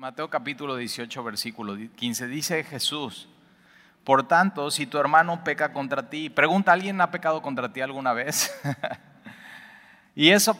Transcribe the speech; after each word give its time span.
Mateo 0.00 0.30
capítulo 0.30 0.76
18, 0.76 1.22
versículo 1.22 1.76
15, 1.76 2.26
dice 2.26 2.64
Jesús, 2.64 3.28
por 4.02 4.26
tanto, 4.26 4.70
si 4.70 4.86
tu 4.86 4.96
hermano 4.96 5.44
peca 5.44 5.74
contra 5.74 6.08
ti, 6.08 6.30
pregunta, 6.30 6.72
¿alguien 6.72 6.98
ha 7.02 7.10
pecado 7.10 7.42
contra 7.42 7.70
ti 7.70 7.82
alguna 7.82 8.14
vez? 8.14 8.50
y 10.16 10.30
eso, 10.30 10.58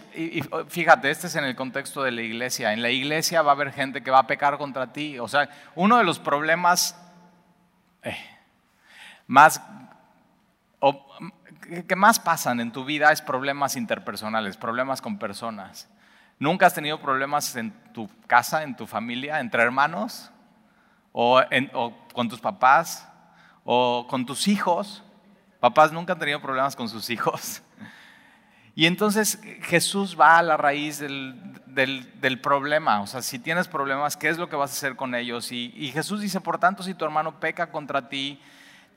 fíjate, 0.69 1.11
este 1.11 1.29
es 1.29 1.37
en 1.37 1.45
el 1.45 1.57
contexto 1.57 2.03
de 2.03 2.11
la 2.11 2.21
iglesia. 2.21 2.75
En 2.75 2.83
la 2.83 2.91
iglesia 2.91 3.41
va 3.41 3.53
a 3.53 3.55
haber 3.55 3.73
gente 3.73 4.03
que 4.03 4.11
va 4.11 4.19
a 4.19 4.27
pecar 4.27 4.59
contra 4.59 4.93
ti. 4.93 5.19
O 5.19 5.27
sea, 5.27 5.49
uno 5.75 5.97
de 5.97 6.05
los 6.05 6.19
problemas 6.19 7.01
eh, 8.03 8.19
más, 9.27 9.63
que 11.89 11.97
más 11.97 12.21
pasan 12.21 12.61
en 12.61 12.73
tu 12.73 12.85
vida 12.85 13.11
es 13.11 13.23
problemas 13.23 13.75
interpersonales, 13.77 14.59
problemas 14.59 15.01
con 15.01 15.19
personas. 15.19 15.89
¿Nunca 16.41 16.67
has 16.67 16.73
tenido 16.73 16.99
problemas 16.99 17.55
en 17.55 17.71
tu 17.93 18.09
casa, 18.27 18.63
en 18.63 18.75
tu 18.75 18.87
familia, 18.87 19.41
entre 19.41 19.63
hermanos? 19.63 20.31
¿O, 21.13 21.39
con 22.15 22.31
tus 22.31 22.41
papás? 22.41 23.07
¿O 23.63 24.07
con 24.09 24.25
tus 24.25 24.49
hijos? 24.49 25.05
Papás 25.61 25.93
nunca 25.93 26.15
han 26.15 26.19
tenido 26.19 26.41
problemas 26.41 26.75
con 26.75 26.89
sus 26.89 27.09
hijos. 27.11 27.63
Y 28.77 28.87
entonces 28.87 29.39
Jesús 29.63 30.17
va 30.19 30.39
a 30.39 30.43
la 30.43 30.57
raíz 30.57 31.01
del, 31.01 32.41
problema. 32.41 33.03
O 33.03 33.07
sea, 33.07 33.21
si 33.21 33.39
tienes 33.39 33.69
problemas, 33.69 34.17
¿qué 34.17 34.29
es 34.29 34.39
lo 34.39 34.49
que 34.49 34.57
vas 34.57 34.71
a 34.71 34.75
hacer 34.75 34.97
con 34.97 35.15
ellos? 35.15 35.53
Y 35.53 35.91
Jesús 35.93 36.23
dice, 36.23 36.41
por 36.41 36.59
tanto, 36.59 36.83
si 36.83 36.95
tu 36.95 37.05
hermano 37.05 37.41
peca 37.41 37.71
contra 37.71 38.09
ti, 38.09 38.41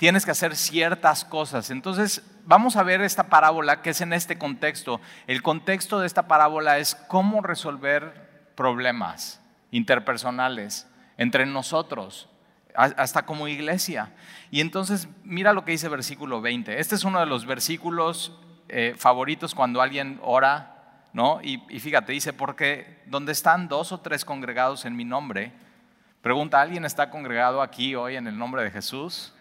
tienes 0.04 0.26
que 0.26 0.32
hacer 0.32 0.58
ciertas 0.58 1.24
cosas. 1.24 1.72
Entonces, 1.72 2.22
vamos 2.44 2.76
a 2.76 2.84
ver 2.84 3.00
esta 3.00 3.30
parábola 3.30 3.82
que 3.82 3.92
es 3.92 4.02
en 4.02 4.12
este 4.12 4.38
contexto. 4.38 5.00
El 5.28 5.42
contexto 5.42 5.98
de 6.02 6.08
esta 6.08 6.28
parábola 6.28 6.78
es 6.78 6.96
cómo 7.08 7.40
resolver 7.40 8.52
problemas 8.56 9.40
interpersonales 9.72 10.90
entre 11.18 11.46
nosotros, 11.46 12.28
hasta 12.76 13.26
como 13.26 13.48
iglesia. 13.48 14.12
Y 14.52 14.60
entonces, 14.60 15.08
mira 15.24 15.54
lo 15.54 15.64
que 15.64 15.72
dice 15.72 15.88
versículo 15.88 16.42
20. 16.42 16.82
Este 16.82 16.96
es 16.96 17.06
uno 17.06 17.22
de 17.22 17.26
los 17.26 17.46
versículos 17.46 18.38
eh, 18.68 18.96
favoritos 18.98 19.56
cuando 19.56 19.82
alguien 19.82 20.20
ora, 20.22 21.06
¿no? 21.14 21.40
Y, 21.42 21.64
y 21.70 21.80
fíjate, 21.80 22.12
dice, 22.12 22.34
porque 22.34 23.02
donde 23.06 23.32
están 23.32 23.70
dos 23.70 23.94
o 23.94 24.02
tres 24.02 24.26
congregados 24.26 24.84
en 24.84 24.98
mi 24.98 25.06
nombre, 25.06 25.54
pregunta, 26.22 26.60
¿alguien 26.60 26.84
está 26.84 27.10
congregado 27.10 27.62
aquí 27.62 27.96
hoy 27.96 28.18
en 28.18 28.28
el 28.28 28.38
nombre 28.38 28.66
de 28.66 28.70
Jesús? 28.72 29.34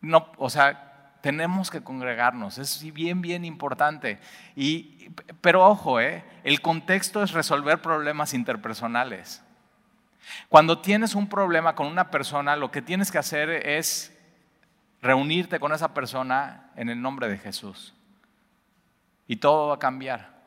No, 0.00 0.32
o 0.38 0.48
sea, 0.48 1.16
tenemos 1.20 1.70
que 1.70 1.82
congregarnos, 1.82 2.58
es 2.58 2.82
bien, 2.92 3.20
bien 3.20 3.44
importante. 3.44 4.18
Y, 4.56 5.10
pero 5.40 5.66
ojo, 5.66 6.00
¿eh? 6.00 6.24
el 6.44 6.60
contexto 6.60 7.22
es 7.22 7.32
resolver 7.32 7.82
problemas 7.82 8.34
interpersonales. 8.34 9.42
Cuando 10.48 10.80
tienes 10.80 11.14
un 11.14 11.28
problema 11.28 11.74
con 11.74 11.86
una 11.86 12.10
persona, 12.10 12.56
lo 12.56 12.70
que 12.70 12.82
tienes 12.82 13.10
que 13.10 13.18
hacer 13.18 13.50
es 13.50 14.16
reunirte 15.02 15.58
con 15.58 15.72
esa 15.72 15.94
persona 15.94 16.70
en 16.76 16.88
el 16.88 17.00
nombre 17.00 17.28
de 17.28 17.38
Jesús. 17.38 17.94
Y 19.26 19.36
todo 19.36 19.68
va 19.68 19.76
a 19.76 19.78
cambiar. 19.78 20.40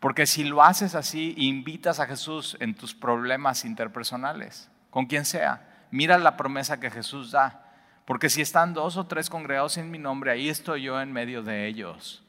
Porque 0.00 0.26
si 0.26 0.44
lo 0.44 0.62
haces 0.62 0.94
así, 0.94 1.34
invitas 1.36 2.00
a 2.00 2.06
Jesús 2.06 2.56
en 2.60 2.74
tus 2.74 2.94
problemas 2.94 3.64
interpersonales, 3.64 4.70
con 4.90 5.06
quien 5.06 5.24
sea. 5.24 5.86
Mira 5.90 6.18
la 6.18 6.36
promesa 6.36 6.80
que 6.80 6.90
Jesús 6.90 7.30
da. 7.30 7.65
Porque 8.06 8.30
si 8.30 8.40
están 8.40 8.72
dos 8.72 8.96
o 8.96 9.04
tres 9.04 9.28
congregados 9.28 9.76
en 9.76 9.90
mi 9.90 9.98
nombre, 9.98 10.30
ahí 10.30 10.48
estoy 10.48 10.82
yo 10.82 11.00
en 11.00 11.12
medio 11.12 11.42
de 11.42 11.66
ellos. 11.66 12.22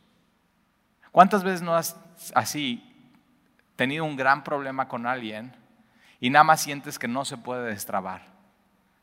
¿Cuántas 1.12 1.44
veces 1.44 1.62
no 1.62 1.76
has 1.76 1.96
así 2.34 2.84
tenido 3.76 4.04
un 4.04 4.18
gran 4.18 4.44
problema 4.44 4.88
con 4.88 5.06
alguien 5.06 5.56
y 6.20 6.32
nada 6.32 6.44
más 6.44 6.62
sientes 6.62 6.98
que 6.98 7.08
no 7.08 7.26
se 7.26 7.38
puede 7.38 7.70
destrabar? 7.70 8.24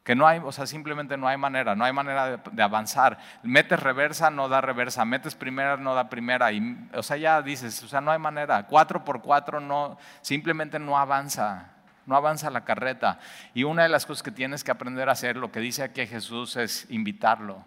Que 0.03 0.17
no 0.17 0.27
hay, 0.27 0.41
o 0.45 0.51
sea, 0.51 0.67
simplemente 0.67 1.17
no 1.17 1.29
hay 1.29 1.37
manera, 1.37 1.77
no 1.77 1.85
hay 1.85 1.93
manera 1.93 2.39
de, 2.39 2.63
avanzar. 2.63 3.19
Metes 3.45 3.81
reversa, 3.81 4.29
no 4.31 4.49
da 4.49 4.61
reversa. 4.61 5.05
Metes 5.05 5.37
primera, 5.37 5.77
no 5.77 5.95
da 5.95 6.11
primera. 6.11 6.51
Y, 6.53 6.89
o 6.93 7.03
sea, 7.05 7.17
ya 7.17 7.41
dices, 7.41 7.83
o 7.85 7.89
sea, 7.89 8.01
no 8.01 8.11
hay 8.11 8.19
manera. 8.19 8.67
Cuatro 8.67 9.05
por 9.05 9.23
cuatro, 9.23 9.61
no, 9.61 9.97
simplemente 10.21 10.81
no 10.81 10.99
avanza 10.99 11.71
no 12.07 12.17
avanza 12.17 12.51
la 12.51 12.65
carreta. 12.65 13.19
Y 13.55 13.65
una 13.65 13.83
de 13.83 13.89
las 13.89 14.07
cosas 14.07 14.23
que 14.23 14.31
tienes 14.31 14.65
que 14.65 14.71
aprender 14.71 15.09
a 15.09 15.13
hacer, 15.13 15.37
lo 15.37 15.51
que 15.51 15.61
dice 15.61 15.83
aquí 15.83 16.07
Jesús, 16.07 16.57
es 16.57 16.87
invitarlo 16.91 17.65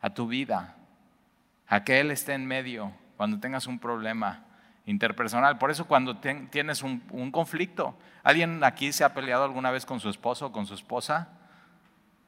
a 0.00 0.10
tu 0.10 0.26
vida, 0.26 0.76
a 1.68 1.84
que 1.84 2.00
Él 2.00 2.10
esté 2.10 2.34
en 2.34 2.46
medio 2.46 2.92
cuando 3.16 3.38
tengas 3.38 3.66
un 3.66 3.78
problema 3.78 4.44
interpersonal. 4.86 5.58
Por 5.58 5.70
eso 5.70 5.86
cuando 5.86 6.16
tienes 6.18 6.82
un, 6.82 7.30
conflicto, 7.30 7.96
¿alguien 8.22 8.62
aquí 8.64 8.92
se 8.92 9.04
ha 9.04 9.14
peleado 9.14 9.44
alguna 9.44 9.70
vez 9.70 9.86
con 9.86 10.00
su 10.00 10.08
esposo 10.08 10.46
o 10.46 10.52
con 10.52 10.66
su 10.66 10.74
esposa? 10.74 11.28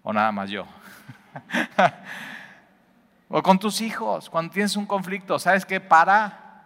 ¿O 0.03 0.13
nada 0.13 0.33
más 0.33 0.51
yo? 0.51 0.67
o 3.29 3.43
con 3.43 3.59
tus 3.59 3.81
hijos, 3.81 4.29
cuando 4.29 4.53
tienes 4.53 4.77
un 4.77 4.87
conflicto, 4.87 5.39
¿sabes 5.39 5.65
qué? 5.65 5.81
Para, 5.81 6.65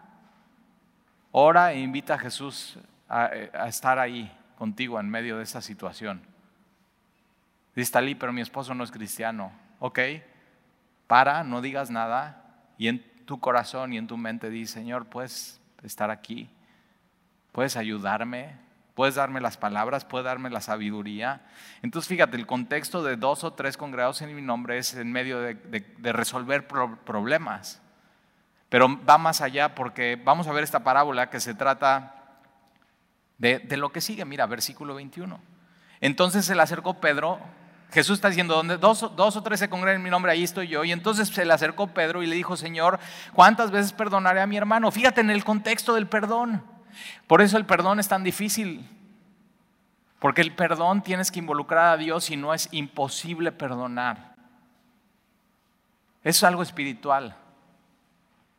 ora 1.30 1.72
e 1.72 1.80
invita 1.80 2.14
a 2.14 2.18
Jesús 2.18 2.78
a, 3.08 3.26
a 3.26 3.68
estar 3.68 3.98
ahí 3.98 4.35
contigo 4.56 4.98
en 4.98 5.08
medio 5.08 5.36
de 5.36 5.44
esa 5.44 5.60
situación. 5.60 6.22
Dice 7.74 7.92
Talí, 7.92 8.14
pero 8.14 8.32
mi 8.32 8.40
esposo 8.40 8.74
no 8.74 8.84
es 8.84 8.90
cristiano. 8.90 9.52
Ok, 9.78 10.00
para, 11.06 11.44
no 11.44 11.60
digas 11.60 11.90
nada 11.90 12.42
y 12.78 12.88
en 12.88 13.04
tu 13.26 13.38
corazón 13.38 13.92
y 13.92 13.98
en 13.98 14.06
tu 14.06 14.16
mente 14.16 14.50
di, 14.50 14.66
Señor, 14.66 15.06
puedes 15.06 15.60
estar 15.82 16.10
aquí, 16.10 16.48
puedes 17.52 17.76
ayudarme, 17.76 18.56
puedes 18.94 19.16
darme 19.16 19.40
las 19.40 19.58
palabras, 19.58 20.04
puedes 20.04 20.24
darme 20.24 20.48
la 20.48 20.60
sabiduría. 20.60 21.42
Entonces, 21.82 22.08
fíjate, 22.08 22.36
el 22.36 22.46
contexto 22.46 23.02
de 23.02 23.16
dos 23.16 23.44
o 23.44 23.52
tres 23.52 23.76
congregados 23.76 24.22
en 24.22 24.34
mi 24.34 24.42
nombre 24.42 24.78
es 24.78 24.94
en 24.94 25.12
medio 25.12 25.40
de, 25.40 26.12
resolver 26.12 26.66
problemas. 26.66 27.82
Pero 28.68 28.88
va 29.04 29.18
más 29.18 29.42
allá 29.42 29.74
porque 29.74 30.20
vamos 30.22 30.48
a 30.48 30.52
ver 30.52 30.64
esta 30.64 30.82
parábola 30.82 31.30
que 31.30 31.40
se 31.40 31.54
trata 31.54 32.25
de, 33.38 33.76
lo 33.76 33.90
que 33.90 34.00
sigue. 34.00 34.24
Mira, 34.24 34.46
versículo 34.46 34.94
21. 34.94 35.40
Entonces 36.00 36.44
se 36.44 36.54
le 36.54 36.62
acercó 36.62 37.00
Pedro. 37.00 37.38
Jesús 37.92 38.14
está 38.14 38.28
diciendo, 38.28 38.54
donde 38.54 38.78
dos, 38.78 39.02
o 39.02 39.42
tres 39.42 39.60
se 39.60 39.68
congregan 39.68 40.00
en 40.00 40.02
mi 40.02 40.10
nombre, 40.10 40.32
ahí 40.32 40.42
estoy 40.42 40.68
yo. 40.68 40.84
Y 40.84 40.92
entonces 40.92 41.28
se 41.28 41.44
le 41.44 41.52
acercó 41.52 41.88
Pedro 41.88 42.22
y 42.22 42.26
le 42.26 42.34
dijo, 42.34 42.56
Señor, 42.56 42.98
¿cuántas 43.32 43.70
veces 43.70 43.92
perdonaré 43.92 44.40
a 44.40 44.46
mi 44.46 44.56
hermano? 44.56 44.90
Fíjate 44.90 45.20
en 45.20 45.30
el 45.30 45.44
contexto 45.44 45.94
del 45.94 46.06
perdón. 46.06 46.62
Por 47.26 47.42
eso 47.42 47.56
el 47.56 47.66
perdón 47.66 48.00
es 48.00 48.08
tan 48.08 48.24
difícil. 48.24 48.88
Porque 50.18 50.40
el 50.40 50.54
perdón 50.54 51.02
tienes 51.02 51.30
que 51.30 51.38
involucrar 51.38 51.94
a 51.94 51.96
Dios 51.96 52.30
y 52.30 52.36
no 52.36 52.54
es 52.54 52.68
imposible 52.72 53.52
perdonar. 53.52 54.34
Es 56.24 56.42
algo 56.42 56.62
espiritual. 56.62 57.36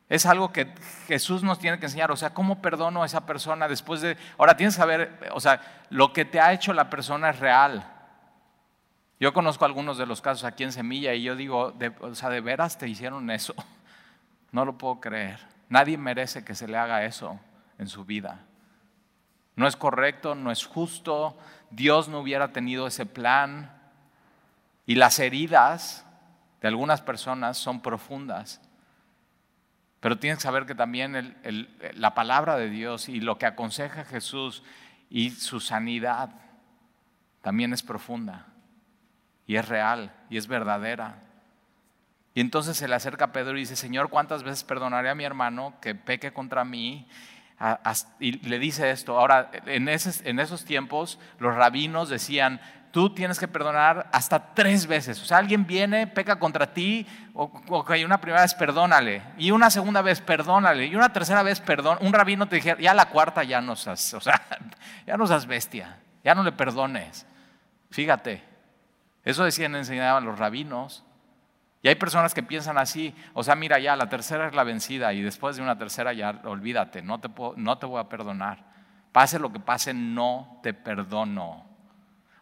Es 0.08 0.24
algo 0.24 0.52
que 0.52 0.72
Jesús 1.06 1.42
nos 1.42 1.58
tiene 1.58 1.78
que 1.78 1.86
enseñar. 1.86 2.10
O 2.10 2.16
sea, 2.16 2.30
¿cómo 2.30 2.62
perdono 2.62 3.02
a 3.02 3.06
esa 3.06 3.26
persona 3.26 3.68
después 3.68 4.00
de... 4.00 4.16
Ahora 4.38 4.56
tienes 4.56 4.74
que 4.74 4.80
saber, 4.80 5.30
o 5.32 5.40
sea, 5.40 5.60
lo 5.90 6.12
que 6.12 6.24
te 6.24 6.40
ha 6.40 6.52
hecho 6.52 6.72
la 6.72 6.88
persona 6.88 7.30
es 7.30 7.38
real. 7.38 7.84
Yo 9.20 9.32
conozco 9.32 9.64
algunos 9.64 9.98
de 9.98 10.06
los 10.06 10.20
casos 10.20 10.44
aquí 10.44 10.62
en 10.64 10.72
Semilla 10.72 11.12
y 11.12 11.24
yo 11.24 11.36
digo, 11.36 11.74
o 12.00 12.14
sea, 12.14 12.30
¿de 12.30 12.40
veras 12.40 12.78
te 12.78 12.88
hicieron 12.88 13.30
eso? 13.30 13.54
No 14.50 14.64
lo 14.64 14.78
puedo 14.78 14.98
creer. 14.98 15.38
Nadie 15.68 15.98
merece 15.98 16.42
que 16.42 16.54
se 16.54 16.66
le 16.66 16.78
haga 16.78 17.04
eso 17.04 17.38
en 17.78 17.86
su 17.86 18.06
vida. 18.06 18.40
No 19.56 19.66
es 19.66 19.76
correcto, 19.76 20.34
no 20.34 20.50
es 20.50 20.64
justo. 20.64 21.36
Dios 21.70 22.08
no 22.08 22.20
hubiera 22.20 22.48
tenido 22.48 22.86
ese 22.86 23.04
plan. 23.04 23.70
Y 24.86 24.94
las 24.94 25.18
heridas 25.18 26.06
de 26.62 26.68
algunas 26.68 27.02
personas 27.02 27.58
son 27.58 27.82
profundas. 27.82 28.62
Pero 30.00 30.18
tienes 30.18 30.38
que 30.38 30.42
saber 30.42 30.66
que 30.66 30.74
también 30.74 31.36
la 31.94 32.14
palabra 32.14 32.56
de 32.56 32.70
Dios 32.70 33.08
y 33.08 33.20
lo 33.20 33.38
que 33.38 33.46
aconseja 33.46 34.04
Jesús 34.04 34.62
y 35.10 35.30
su 35.30 35.60
sanidad 35.60 36.30
también 37.42 37.72
es 37.72 37.82
profunda 37.82 38.46
y 39.46 39.56
es 39.56 39.66
real 39.66 40.12
y 40.30 40.36
es 40.36 40.46
verdadera. 40.46 41.22
Y 42.34 42.40
entonces 42.40 42.76
se 42.76 42.86
le 42.86 42.94
acerca 42.94 43.26
a 43.26 43.32
Pedro 43.32 43.56
y 43.56 43.60
dice, 43.60 43.74
Señor, 43.74 44.10
¿cuántas 44.10 44.44
veces 44.44 44.62
perdonaré 44.62 45.10
a 45.10 45.16
mi 45.16 45.24
hermano 45.24 45.74
que 45.80 45.96
peque 45.96 46.32
contra 46.32 46.64
mí? 46.64 47.08
Y 48.20 48.32
le 48.46 48.60
dice 48.60 48.90
esto. 48.92 49.18
Ahora, 49.18 49.50
en 49.66 49.88
esos, 49.88 50.24
en 50.24 50.38
esos 50.38 50.64
tiempos 50.64 51.18
los 51.40 51.56
rabinos 51.56 52.08
decían, 52.08 52.60
tú 52.90 53.14
tienes 53.14 53.38
que 53.38 53.48
perdonar 53.48 54.08
hasta 54.12 54.54
tres 54.54 54.86
veces. 54.86 55.20
O 55.22 55.24
sea, 55.24 55.38
alguien 55.38 55.66
viene, 55.66 56.06
peca 56.06 56.38
contra 56.38 56.72
ti, 56.72 57.06
o, 57.34 57.50
una 58.04 58.20
primera 58.20 58.42
vez 58.42 58.54
perdónale, 58.54 59.22
y 59.36 59.50
una 59.50 59.70
segunda 59.70 60.02
vez 60.02 60.20
perdónale, 60.20 60.86
y 60.86 60.96
una 60.96 61.12
tercera 61.12 61.42
vez 61.42 61.60
perdón. 61.60 61.98
Un 62.00 62.12
rabino 62.12 62.48
te 62.48 62.56
dijera, 62.56 62.80
ya 62.80 62.94
la 62.94 63.08
cuarta 63.10 63.44
ya 63.44 63.60
no 63.60 63.76
seas, 63.76 64.14
o 64.14 64.20
sea, 64.20 64.40
ya 65.06 65.16
no 65.16 65.26
seas 65.26 65.46
bestia, 65.46 65.98
ya 66.24 66.34
no 66.34 66.42
le 66.42 66.52
perdones. 66.52 67.26
Fíjate, 67.90 68.42
eso 69.24 69.44
decían, 69.44 69.74
enseñaban 69.74 70.24
los 70.24 70.38
rabinos. 70.38 71.04
Y 71.80 71.88
hay 71.88 71.94
personas 71.94 72.34
que 72.34 72.42
piensan 72.42 72.76
así, 72.76 73.14
o 73.34 73.44
sea, 73.44 73.54
mira 73.54 73.78
ya, 73.78 73.94
la 73.94 74.08
tercera 74.08 74.48
es 74.48 74.54
la 74.54 74.64
vencida 74.64 75.12
y 75.12 75.22
después 75.22 75.56
de 75.56 75.62
una 75.62 75.78
tercera 75.78 76.12
ya 76.12 76.40
olvídate, 76.44 77.02
no 77.02 77.20
te, 77.20 77.30
no 77.56 77.78
te 77.78 77.86
voy 77.86 78.00
a 78.00 78.08
perdonar. 78.08 78.64
Pase 79.12 79.38
lo 79.38 79.52
que 79.52 79.60
pase, 79.60 79.94
no 79.94 80.58
te 80.62 80.74
perdono. 80.74 81.67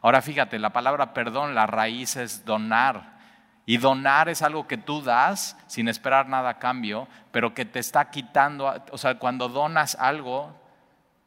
Ahora 0.06 0.22
fíjate, 0.22 0.60
la 0.60 0.70
palabra 0.70 1.12
perdón, 1.12 1.56
la 1.56 1.66
raíz 1.66 2.14
es 2.14 2.44
donar. 2.44 3.18
Y 3.66 3.78
donar 3.78 4.28
es 4.28 4.40
algo 4.40 4.68
que 4.68 4.78
tú 4.78 5.02
das 5.02 5.58
sin 5.66 5.88
esperar 5.88 6.28
nada 6.28 6.48
a 6.50 6.58
cambio, 6.60 7.08
pero 7.32 7.54
que 7.54 7.64
te 7.64 7.80
está 7.80 8.08
quitando, 8.08 8.72
o 8.92 8.98
sea, 8.98 9.18
cuando 9.18 9.48
donas 9.48 9.96
algo, 9.96 10.54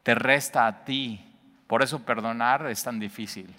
te 0.04 0.16
resta 0.16 0.66
a 0.66 0.86
ti. 0.86 1.20
Por 1.68 1.84
eso 1.84 2.06
perdonar 2.06 2.68
es 2.68 2.81
tan 2.81 3.02
difícil. 3.02 3.54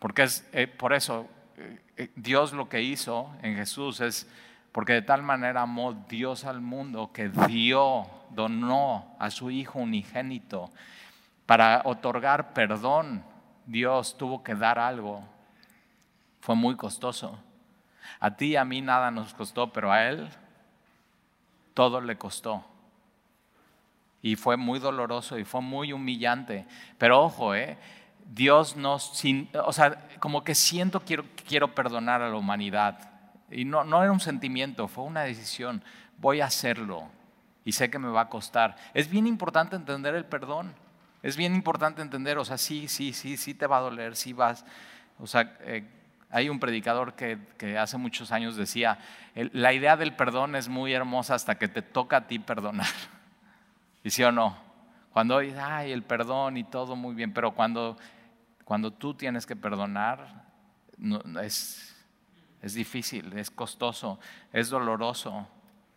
Porque 0.00 0.24
es 0.24 0.44
eh, 0.50 0.66
por 0.66 0.92
eso 0.92 1.28
eh, 1.56 1.80
eh, 1.96 2.10
Dios 2.16 2.52
lo 2.52 2.68
que 2.68 2.82
hizo 2.82 3.30
en 3.42 3.54
Jesús 3.54 4.00
es 4.00 4.28
porque 4.72 4.94
de 4.94 5.02
tal 5.02 5.22
manera 5.22 5.62
amó 5.62 5.92
Dios 5.92 6.46
al 6.46 6.60
mundo 6.60 7.12
que 7.12 7.28
dio, 7.28 8.08
donó 8.30 9.14
a 9.20 9.30
su 9.30 9.52
Hijo 9.52 9.78
unigénito 9.78 10.68
para 11.46 11.82
otorgar 11.84 12.52
perdón. 12.54 13.29
Dios 13.70 14.16
tuvo 14.18 14.42
que 14.42 14.56
dar 14.56 14.80
algo. 14.80 15.22
Fue 16.40 16.56
muy 16.56 16.74
costoso. 16.74 17.38
A 18.18 18.34
ti 18.34 18.46
y 18.46 18.56
a 18.56 18.64
mí 18.64 18.80
nada 18.80 19.12
nos 19.12 19.32
costó, 19.32 19.72
pero 19.72 19.92
a 19.92 20.08
Él 20.08 20.28
todo 21.72 22.00
le 22.00 22.18
costó. 22.18 22.64
Y 24.22 24.34
fue 24.34 24.56
muy 24.56 24.80
doloroso 24.80 25.38
y 25.38 25.44
fue 25.44 25.60
muy 25.60 25.92
humillante. 25.92 26.66
Pero 26.98 27.22
ojo, 27.22 27.54
¿eh? 27.54 27.78
Dios 28.26 28.76
nos, 28.76 29.22
o 29.64 29.72
sea, 29.72 30.08
como 30.18 30.42
que 30.42 30.56
siento 30.56 31.00
quiero, 31.00 31.24
quiero 31.46 31.72
perdonar 31.72 32.22
a 32.22 32.28
la 32.28 32.36
humanidad. 32.36 33.08
Y 33.52 33.64
no, 33.64 33.84
no 33.84 34.02
era 34.02 34.10
un 34.10 34.20
sentimiento, 34.20 34.88
fue 34.88 35.04
una 35.04 35.22
decisión. 35.22 35.82
Voy 36.18 36.40
a 36.40 36.46
hacerlo 36.46 37.08
y 37.64 37.72
sé 37.72 37.88
que 37.88 38.00
me 38.00 38.08
va 38.08 38.22
a 38.22 38.28
costar. 38.28 38.74
Es 38.94 39.08
bien 39.08 39.28
importante 39.28 39.76
entender 39.76 40.16
el 40.16 40.24
perdón. 40.24 40.74
Es 41.22 41.36
bien 41.36 41.54
importante 41.54 42.00
entender, 42.00 42.38
o 42.38 42.44
sea, 42.44 42.56
sí, 42.56 42.88
sí, 42.88 43.12
sí, 43.12 43.36
sí 43.36 43.54
te 43.54 43.66
va 43.66 43.78
a 43.78 43.80
doler, 43.80 44.16
sí 44.16 44.32
vas. 44.32 44.64
O 45.18 45.26
sea, 45.26 45.56
eh, 45.60 45.84
hay 46.30 46.48
un 46.48 46.60
predicador 46.60 47.14
que, 47.14 47.38
hace 47.78 47.98
muchos 47.98 48.32
años 48.32 48.56
decía, 48.56 48.98
la 49.34 49.72
idea 49.72 49.96
del 49.96 50.14
perdón 50.14 50.56
es 50.56 50.68
muy 50.68 50.92
hermosa 50.92 51.34
hasta 51.34 51.58
que 51.58 51.68
te 51.68 51.82
toca 51.82 52.18
a 52.18 52.26
ti 52.26 52.38
perdonar. 52.38 52.86
¿Y 54.04 54.10
sí 54.10 54.22
o 54.22 54.32
no? 54.32 54.56
Cuando 55.12 55.38
ay, 55.38 55.92
el 55.92 56.02
perdón 56.02 56.56
y 56.56 56.64
todo 56.64 56.96
muy 56.96 57.14
bien, 57.14 57.34
pero 57.34 57.52
cuando, 57.52 57.96
cuando 58.64 58.92
tú 58.92 59.14
tienes 59.14 59.44
que 59.44 59.56
perdonar, 59.56 60.44
es, 61.42 61.96
es 62.62 62.74
difícil, 62.74 63.32
es 63.36 63.50
costoso, 63.50 64.20
es 64.52 64.70
doloroso, 64.70 65.48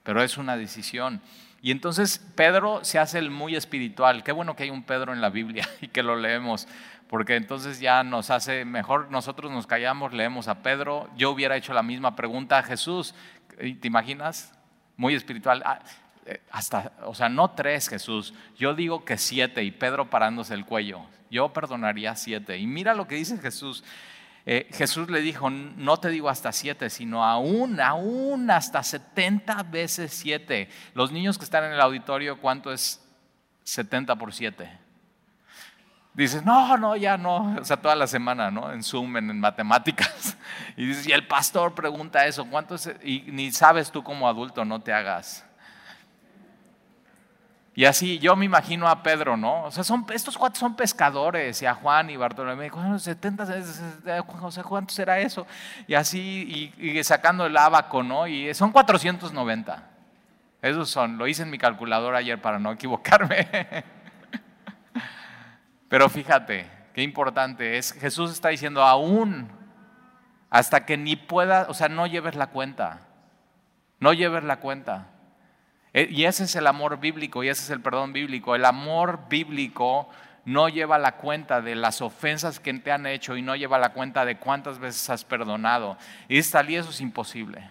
pero 0.03 0.21
es 0.21 0.37
una 0.37 0.57
decisión. 0.57 1.21
Y 1.61 1.71
entonces 1.71 2.19
Pedro 2.35 2.83
se 2.83 2.99
hace 2.99 3.19
el 3.19 3.31
muy 3.31 3.55
espiritual. 3.55 4.23
Qué 4.23 4.33
bueno 4.33 4.55
que 4.55 4.63
hay 4.63 4.69
un 4.69 4.83
Pedro 4.83 5.13
en 5.13 5.21
la 5.21 5.29
Biblia 5.29 5.67
y 5.81 5.87
que 5.87 6.03
lo 6.03 6.15
leemos, 6.15 6.67
porque 7.07 7.35
entonces 7.35 7.79
ya 7.79 8.03
nos 8.03 8.29
hace 8.29 8.65
mejor, 8.65 9.09
nosotros 9.11 9.51
nos 9.51 9.65
callamos, 9.65 10.13
leemos 10.13 10.47
a 10.47 10.61
Pedro. 10.61 11.09
Yo 11.15 11.31
hubiera 11.31 11.55
hecho 11.55 11.73
la 11.73 11.83
misma 11.83 12.15
pregunta 12.15 12.57
a 12.57 12.63
Jesús, 12.63 13.15
¿te 13.57 13.87
imaginas? 13.87 14.53
Muy 14.97 15.15
espiritual. 15.15 15.63
Ah, 15.65 15.79
eh, 16.25 16.41
hasta, 16.51 16.93
o 17.05 17.13
sea, 17.13 17.29
no 17.29 17.51
tres 17.51 17.89
Jesús, 17.89 18.33
yo 18.57 18.73
digo 18.73 19.03
que 19.03 19.17
siete 19.17 19.63
y 19.63 19.71
Pedro 19.71 20.09
parándose 20.09 20.53
el 20.53 20.65
cuello. 20.65 21.01
Yo 21.29 21.51
perdonaría 21.51 22.15
siete. 22.15 22.57
Y 22.57 22.67
mira 22.67 22.93
lo 22.93 23.07
que 23.07 23.15
dice 23.15 23.37
Jesús. 23.37 23.83
Eh, 24.45 24.69
Jesús 24.73 25.09
le 25.09 25.21
dijo, 25.21 25.49
no 25.49 25.97
te 25.97 26.09
digo 26.09 26.27
hasta 26.29 26.51
siete, 26.51 26.89
sino 26.89 27.23
aún, 27.23 27.79
aún 27.79 28.51
hasta 28.51 28.83
setenta 28.83 29.63
veces 29.63 30.13
siete. 30.13 30.69
Los 30.93 31.11
niños 31.11 31.37
que 31.37 31.45
están 31.45 31.63
en 31.63 31.73
el 31.73 31.81
auditorio, 31.81 32.39
¿cuánto 32.39 32.73
es 32.73 33.01
setenta 33.63 34.15
por 34.15 34.33
siete? 34.33 34.69
Dices, 36.13 36.43
no, 36.43 36.77
no, 36.77 36.95
ya 36.95 37.17
no, 37.17 37.55
o 37.59 37.65
sea, 37.65 37.77
toda 37.77 37.95
la 37.95 38.05
semana, 38.05 38.51
¿no? 38.51 38.71
En 38.71 38.83
Zoom, 38.83 39.17
en, 39.17 39.39
matemáticas. 39.39 40.37
Y 40.75 40.87
dices, 40.87 41.07
y 41.07 41.11
el 41.11 41.27
pastor 41.27 41.75
pregunta 41.75 42.25
eso, 42.25 42.45
¿cuánto 42.45 42.75
es? 42.75 42.89
Y 43.03 43.21
ni 43.27 43.51
sabes 43.51 43.91
tú 43.91 44.03
como 44.03 44.27
adulto, 44.27 44.65
no 44.65 44.81
te 44.81 44.91
hagas. 44.91 45.45
Y 47.75 47.85
así 47.85 48.19
yo 48.19 48.35
me 48.35 48.45
imagino 48.45 48.87
a 48.87 49.01
Pedro, 49.01 49.35
¿no? 49.35 49.63
O 49.63 49.71
sea, 49.71 49.83
son, 49.83 50.05
estos 50.13 50.37
cuatro 50.37 50.59
son 50.59 50.75
pescadores, 50.75 51.59
y 51.61 51.65
a 51.65 51.73
Juan 51.73 52.09
y 52.11 52.17
Bartolomé, 52.17 52.69
70, 52.99 53.43
o 54.41 54.51
sea, 54.51 54.63
¿cuánto 54.63 54.93
será 54.93 55.19
eso? 55.19 55.47
Y 55.87 55.95
así, 55.95 56.71
y, 56.77 57.03
sacando 57.03 57.47
el 57.47 57.57
abaco, 57.57 58.03
¿no? 58.03 58.27
Y 58.27 58.53
son 58.53 58.71
490. 58.71 59.89
Esos 60.61 60.89
son, 60.89 61.17
lo 61.17 61.27
hice 61.27 61.41
en 61.43 61.49
mi 61.49 61.57
calculadora 61.57 62.19
ayer 62.19 62.39
para 62.39 62.59
no 62.59 62.71
equivocarme. 62.71 63.47
Pero 65.89 66.09
fíjate, 66.09 66.69
qué 66.93 67.01
importante 67.01 67.77
es, 67.77 67.91
Jesús 67.93 68.31
está 68.31 68.49
diciendo, 68.49 68.83
aún, 68.83 69.49
hasta 70.51 70.85
que 70.85 70.95
ni 70.95 71.15
pueda, 71.15 71.65
o 71.69 71.73
sea, 71.73 71.89
no 71.89 72.05
lleves 72.05 72.35
la 72.35 72.47
cuenta, 72.47 73.01
no 73.99 74.13
lleves 74.13 74.43
la 74.43 74.57
cuenta. 74.57 75.07
Eh, 75.93 76.07
y 76.09 76.25
ese 76.25 76.45
es 76.45 76.55
el 76.55 76.67
amor 76.67 76.99
bíblico 76.99 77.43
y 77.43 77.49
ese 77.49 77.63
es 77.63 77.69
el 77.69 77.81
perdón 77.81 78.13
bíblico. 78.13 78.55
El 78.55 78.65
amor 78.65 79.27
bíblico 79.29 80.09
no 80.45 80.67
lleva 80.67 80.97
la 80.97 81.13
cuenta 81.13 81.61
de 81.61 81.75
las 81.75 82.01
ofensas 82.01 82.59
que 82.59 82.73
te 82.73 82.91
han 82.91 83.05
hecho 83.05 83.37
y 83.37 83.41
no 83.41 83.55
lleva 83.55 83.77
la 83.77 83.93
cuenta 83.93 84.25
de 84.25 84.37
cuántas 84.37 84.79
veces 84.79 85.09
has 85.09 85.23
perdonado. 85.23 85.97
Y 86.27 86.41
tal 86.41 86.69
y 86.69 86.75
eso 86.75 86.89
es 86.89 86.99
imposible. 87.01 87.69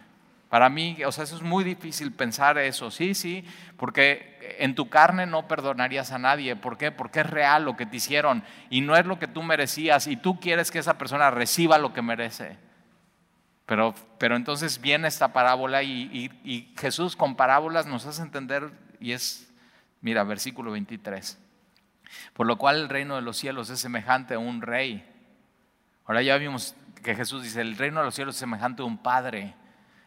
Para 0.48 0.68
mí, 0.68 0.98
o 1.04 1.10
sea, 1.10 1.24
eso 1.24 1.36
es 1.36 1.42
muy 1.42 1.64
difícil 1.64 2.12
pensar 2.12 2.58
eso. 2.58 2.90
Sí, 2.90 3.14
sí, 3.14 3.44
porque 3.76 4.56
en 4.58 4.74
tu 4.74 4.88
carne 4.88 5.26
no 5.26 5.48
perdonarías 5.48 6.12
a 6.12 6.18
nadie. 6.18 6.56
¿Por 6.56 6.76
qué? 6.76 6.92
Porque 6.92 7.20
es 7.20 7.30
real 7.30 7.64
lo 7.64 7.76
que 7.76 7.86
te 7.86 7.96
hicieron 7.96 8.44
y 8.68 8.82
no 8.82 8.96
es 8.96 9.06
lo 9.06 9.18
que 9.18 9.28
tú 9.28 9.42
merecías 9.42 10.06
y 10.06 10.16
tú 10.16 10.38
quieres 10.40 10.70
que 10.70 10.78
esa 10.78 10.98
persona 10.98 11.30
reciba 11.30 11.78
lo 11.78 11.92
que 11.92 12.02
merece. 12.02 12.58
Pero, 13.66 13.94
pero 14.18 14.36
entonces 14.36 14.80
viene 14.80 15.08
esta 15.08 15.32
parábola 15.32 15.82
y, 15.82 16.30
y, 16.44 16.74
Jesús 16.76 17.16
con 17.16 17.36
parábolas 17.36 17.86
nos 17.86 18.06
hace 18.06 18.22
entender, 18.22 18.70
y 19.00 19.12
es, 19.12 19.52
mira, 20.00 20.24
versículo 20.24 20.72
23. 20.72 21.38
Por 22.34 22.46
lo 22.46 22.58
cual 22.58 22.76
el 22.76 22.88
reino 22.88 23.16
de 23.16 23.22
los 23.22 23.36
cielos 23.36 23.70
es 23.70 23.80
semejante 23.80 24.34
a 24.34 24.38
un 24.38 24.62
rey. 24.62 25.08
Ahora 26.04 26.22
ya 26.22 26.36
vimos 26.36 26.74
que 27.02 27.14
Jesús 27.14 27.42
dice, 27.42 27.60
el 27.60 27.76
reino 27.76 28.00
de 28.00 28.06
los 28.06 28.14
cielos 28.14 28.34
es 28.34 28.40
semejante 28.40 28.82
a 28.82 28.84
un 28.84 28.98
padre. 28.98 29.54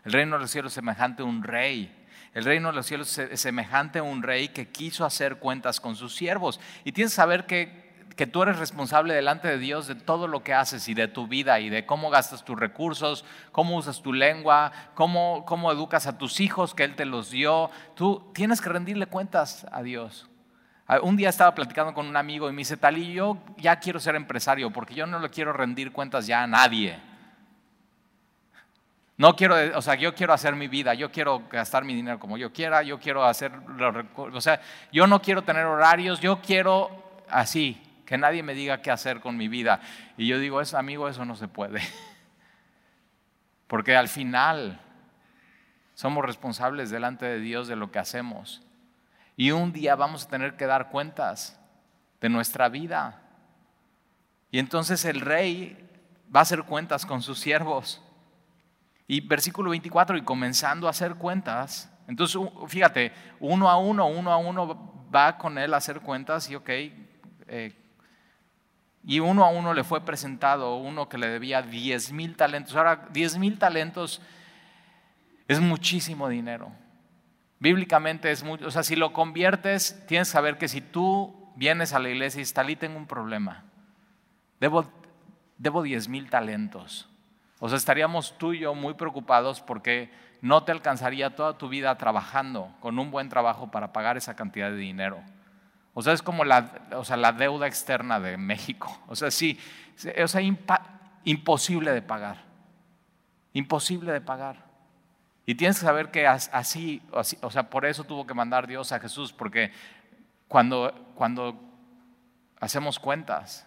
El 0.03 0.11
reino 0.11 0.35
de 0.35 0.41
los 0.41 0.51
cielos 0.51 0.71
es 0.71 0.75
semejante 0.75 1.23
a 1.23 1.25
un 1.25 1.41
rey. 1.41 2.03
El 2.33 2.43
reino 2.43 2.67
de 2.67 2.75
los 2.75 2.85
cielos 2.85 3.17
es 3.17 3.39
semejante 3.39 3.99
a 3.99 4.03
un 4.03 4.21
rey 4.21 4.49
que 4.49 4.67
quiso 4.67 5.05
hacer 5.05 5.37
cuentas 5.37 5.79
con 5.79 5.95
sus 5.95 6.13
siervos. 6.13 6.59
Y 6.83 6.91
tienes 6.91 7.13
que 7.13 7.15
saber 7.15 7.45
que 7.45 7.84
que 8.15 8.27
tú 8.27 8.43
eres 8.43 8.57
responsable 8.59 9.13
delante 9.13 9.47
de 9.47 9.57
Dios 9.57 9.87
de 9.87 9.95
todo 9.95 10.27
lo 10.27 10.43
que 10.43 10.53
haces 10.53 10.87
y 10.87 10.93
de 10.93 11.07
tu 11.07 11.27
vida 11.27 11.59
y 11.59 11.69
de 11.69 11.85
cómo 11.85 12.09
gastas 12.09 12.45
tus 12.45 12.57
recursos, 12.57 13.25
cómo 13.51 13.75
usas 13.75 14.01
tu 14.01 14.13
lengua, 14.13 14.71
cómo, 14.93 15.43
cómo 15.45 15.71
educas 15.71 16.07
a 16.07 16.17
tus 16.17 16.39
hijos 16.39 16.73
que 16.73 16.85
Él 16.85 16.95
te 16.95 17.05
los 17.05 17.29
dio. 17.29 17.69
Tú 17.95 18.31
tienes 18.33 18.61
que 18.61 18.69
rendirle 18.69 19.07
cuentas 19.07 19.67
a 19.71 19.83
Dios. 19.83 20.29
Ah, 20.87 20.99
un 21.01 21.17
día 21.17 21.29
estaba 21.29 21.53
platicando 21.53 21.93
con 21.93 22.07
un 22.07 22.15
amigo 22.15 22.47
y 22.49 22.53
me 22.53 22.59
dice, 22.59 22.77
Talí, 22.77 23.11
yo 23.11 23.37
ya 23.57 23.79
quiero 23.79 23.99
ser 23.99 24.15
empresario 24.15 24.71
porque 24.71 24.93
yo 24.93 25.05
no 25.05 25.19
le 25.19 25.29
quiero 25.29 25.51
rendir 25.51 25.91
cuentas 25.91 26.25
ya 26.25 26.43
a 26.43 26.47
nadie. 26.47 26.97
No 29.17 29.35
quiero, 29.35 29.55
o 29.77 29.81
sea, 29.81 29.95
yo 29.95 30.13
quiero 30.13 30.33
hacer 30.33 30.55
mi 30.55 30.67
vida, 30.67 30.93
yo 30.93 31.09
quiero 31.09 31.43
gastar 31.49 31.85
mi 31.85 31.95
dinero 31.95 32.19
como 32.19 32.37
yo 32.37 32.51
quiera, 32.51 32.83
yo 32.83 32.99
quiero 32.99 33.23
hacer, 33.23 33.51
o 34.17 34.41
sea, 34.41 34.61
yo 34.91 35.07
no 35.07 35.21
quiero 35.21 35.41
tener 35.41 35.65
horarios, 35.65 36.19
yo 36.19 36.41
quiero 36.41 36.91
así, 37.29 37.81
que 38.05 38.17
nadie 38.17 38.43
me 38.43 38.53
diga 38.53 38.81
qué 38.81 38.91
hacer 38.91 39.19
con 39.19 39.37
mi 39.37 39.47
vida. 39.47 39.81
Y 40.17 40.27
yo 40.27 40.39
digo, 40.39 40.61
es, 40.61 40.73
amigo, 40.73 41.09
eso 41.09 41.25
no 41.25 41.35
se 41.35 41.47
puede. 41.47 41.81
Porque 43.67 43.95
al 43.95 44.07
final 44.07 44.79
somos 45.95 46.23
responsables 46.23 46.89
delante 46.89 47.25
de 47.25 47.39
Dios 47.39 47.67
de 47.67 47.75
lo 47.75 47.91
que 47.91 47.99
hacemos. 47.99 48.61
Y 49.37 49.51
un 49.51 49.73
día 49.73 49.95
vamos 49.95 50.25
a 50.25 50.29
tener 50.29 50.55
que 50.55 50.65
dar 50.65 50.89
cuentas 50.89 51.59
de 52.21 52.29
nuestra 52.29 52.69
vida. 52.69 53.21
Y 54.51 54.59
entonces 54.59 55.03
el 55.05 55.21
rey 55.21 55.77
va 56.33 56.41
a 56.41 56.43
hacer 56.43 56.63
cuentas 56.63 57.05
con 57.05 57.21
sus 57.21 57.39
siervos. 57.39 58.01
Y 59.07 59.21
versículo 59.21 59.71
24, 59.71 60.17
y 60.17 60.23
comenzando 60.23 60.87
a 60.87 60.91
hacer 60.91 61.15
cuentas, 61.15 61.91
entonces 62.07 62.41
fíjate, 62.67 63.11
uno 63.39 63.69
a 63.69 63.77
uno, 63.77 64.07
uno 64.07 64.31
a 64.31 64.37
uno 64.37 65.09
va 65.13 65.37
con 65.37 65.57
él 65.57 65.73
a 65.73 65.77
hacer 65.77 66.01
cuentas 66.01 66.49
y 66.49 66.55
ok, 66.55 66.69
eh, 66.69 67.84
y 69.05 69.19
uno 69.19 69.45
a 69.45 69.49
uno 69.49 69.73
le 69.73 69.83
fue 69.83 70.01
presentado 70.01 70.77
uno 70.77 71.07
que 71.07 71.19
le 71.19 71.27
debía 71.27 71.61
10 71.61 72.11
mil 72.11 72.35
talentos. 72.35 72.75
Ahora, 72.75 73.07
10 73.11 73.37
mil 73.37 73.59
talentos 73.59 74.21
es 75.47 75.61
muchísimo 75.61 76.27
dinero. 76.27 76.71
Bíblicamente 77.59 78.31
es 78.31 78.43
mucho. 78.43 78.65
O 78.67 78.71
sea, 78.71 78.81
si 78.81 78.95
lo 78.95 79.13
conviertes, 79.13 80.03
tienes 80.07 80.29
que 80.29 80.33
saber 80.33 80.57
que 80.57 80.67
si 80.67 80.81
tú 80.81 81.51
vienes 81.55 81.93
a 81.93 81.99
la 81.99 82.09
iglesia 82.09 82.39
y 82.39 82.41
dices, 82.41 82.55
Talí, 82.55 82.75
tengo 82.75 82.97
un 82.97 83.05
problema. 83.05 83.63
Debo, 84.59 84.85
debo 85.59 85.83
10 85.83 86.09
mil 86.09 86.29
talentos. 86.29 87.07
O 87.59 87.69
sea, 87.69 87.77
estaríamos 87.77 88.37
tú 88.39 88.53
y 88.53 88.59
yo 88.59 88.73
muy 88.73 88.95
preocupados 88.95 89.61
porque 89.61 90.11
no 90.41 90.63
te 90.63 90.71
alcanzaría 90.71 91.35
toda 91.35 91.57
tu 91.57 91.69
vida 91.69 91.95
trabajando 91.97 92.73
con 92.79 92.97
un 92.97 93.11
buen 93.11 93.29
trabajo 93.29 93.69
para 93.69 93.93
pagar 93.93 94.17
esa 94.17 94.35
cantidad 94.35 94.71
de 94.71 94.77
dinero. 94.77 95.21
O 95.97 96.01
sea, 96.01 96.11
es 96.11 96.21
como 96.21 96.43
la, 96.43 96.87
o 96.91 97.05
sea, 97.05 97.15
la 97.15 97.31
deuda 97.31 97.67
externa 97.67 98.19
de 98.19 98.37
México. 98.37 99.01
O 99.07 99.15
sea, 99.15 99.31
sí, 99.31 99.57
o 100.21 100.27
sea, 100.27 100.41
imposible 101.23 101.91
de 101.93 102.01
pagar. 102.01 102.43
Imposible 103.53 104.11
de 104.11 104.19
pagar. 104.19 104.65
Y 105.45 105.55
tienes 105.55 105.79
que 105.79 105.85
saber 105.85 106.11
que 106.11 106.27
así, 106.27 107.01
así, 107.13 107.37
o 107.41 107.49
sea, 107.49 107.69
por 107.69 107.85
eso 107.85 108.03
tuvo 108.03 108.27
que 108.27 108.33
mandar 108.33 108.67
Dios 108.67 108.91
a 108.91 108.99
Jesús, 108.99 109.31
porque 109.31 109.71
cuando, 110.49 111.13
cuando 111.15 111.57
hacemos 112.59 112.99
cuentas, 112.99 113.65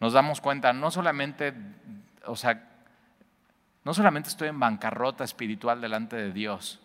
nos 0.00 0.14
damos 0.14 0.40
cuenta, 0.40 0.72
no 0.72 0.90
solamente, 0.90 1.54
o 2.24 2.34
sea, 2.34 2.68
no 3.84 3.94
solamente 3.94 4.28
estoy 4.28 4.48
en 4.48 4.58
bancarrota 4.58 5.22
espiritual 5.22 5.80
delante 5.80 6.16
de 6.16 6.32
Dios, 6.32 6.80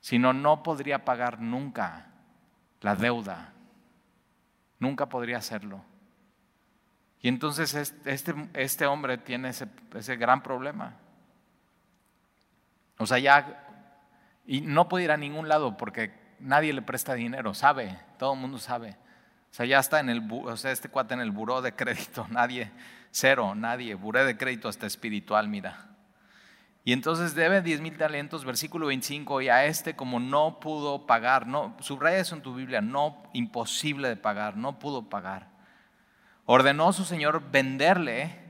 sino 0.00 0.32
no 0.32 0.62
podría 0.62 1.04
pagar 1.04 1.40
nunca 1.40 2.11
la 2.82 2.94
deuda. 2.94 3.52
Nunca 4.78 5.08
podría 5.08 5.38
hacerlo. 5.38 5.82
Y 7.20 7.28
entonces 7.28 7.74
este, 8.04 8.34
este 8.52 8.86
hombre 8.86 9.16
tiene 9.16 9.50
ese, 9.50 9.68
ese 9.94 10.16
gran 10.16 10.42
problema. 10.42 10.96
O 12.98 13.06
sea, 13.06 13.18
ya, 13.18 13.64
y 14.44 14.60
no 14.60 14.88
puede 14.88 15.04
ir 15.04 15.12
a 15.12 15.16
ningún 15.16 15.48
lado 15.48 15.76
porque 15.76 16.12
nadie 16.40 16.72
le 16.72 16.82
presta 16.82 17.14
dinero, 17.14 17.54
sabe, 17.54 17.98
todo 18.18 18.34
el 18.34 18.40
mundo 18.40 18.58
sabe. 18.58 18.96
O 19.50 19.54
sea, 19.54 19.66
ya 19.66 19.78
está 19.78 20.00
en 20.00 20.08
el, 20.08 20.28
o 20.30 20.56
sea, 20.56 20.72
este 20.72 20.88
cuate 20.88 21.14
en 21.14 21.20
el 21.20 21.30
buró 21.30 21.62
de 21.62 21.74
crédito, 21.74 22.26
nadie, 22.30 22.70
cero, 23.10 23.54
nadie, 23.54 23.94
buró 23.94 24.24
de 24.24 24.36
crédito 24.36 24.68
hasta 24.68 24.86
espiritual, 24.86 25.48
mira. 25.48 25.91
Y 26.84 26.92
entonces 26.92 27.34
debe 27.34 27.62
10 27.62 27.80
mil 27.80 27.96
talentos, 27.96 28.44
versículo 28.44 28.88
25, 28.88 29.40
y 29.40 29.48
a 29.48 29.66
este 29.66 29.94
como 29.94 30.18
no 30.18 30.58
pudo 30.58 31.06
pagar, 31.06 31.46
no, 31.46 31.76
subraya 31.80 32.18
eso 32.18 32.34
en 32.34 32.42
tu 32.42 32.54
Biblia, 32.54 32.80
no, 32.80 33.22
imposible 33.32 34.08
de 34.08 34.16
pagar, 34.16 34.56
no 34.56 34.80
pudo 34.80 35.08
pagar. 35.08 35.48
Ordenó 36.44 36.92
su 36.92 37.04
Señor 37.04 37.50
venderle, 37.52 38.42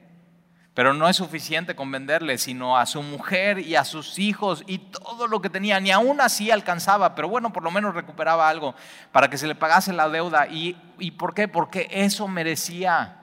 pero 0.72 0.94
no 0.94 1.06
es 1.06 1.16
suficiente 1.16 1.76
con 1.76 1.90
venderle, 1.90 2.38
sino 2.38 2.78
a 2.78 2.86
su 2.86 3.02
mujer 3.02 3.58
y 3.58 3.76
a 3.76 3.84
sus 3.84 4.18
hijos 4.18 4.64
y 4.66 4.78
todo 4.78 5.26
lo 5.26 5.42
que 5.42 5.50
tenía, 5.50 5.78
ni 5.78 5.90
aún 5.90 6.18
así 6.22 6.50
alcanzaba, 6.50 7.14
pero 7.14 7.28
bueno, 7.28 7.52
por 7.52 7.62
lo 7.62 7.70
menos 7.70 7.94
recuperaba 7.94 8.48
algo 8.48 8.74
para 9.12 9.28
que 9.28 9.36
se 9.36 9.46
le 9.46 9.54
pagase 9.54 9.92
la 9.92 10.08
deuda. 10.08 10.46
¿Y, 10.48 10.80
y 10.98 11.10
por 11.10 11.34
qué? 11.34 11.48
Porque 11.48 11.86
eso 11.90 12.26
merecía. 12.28 13.18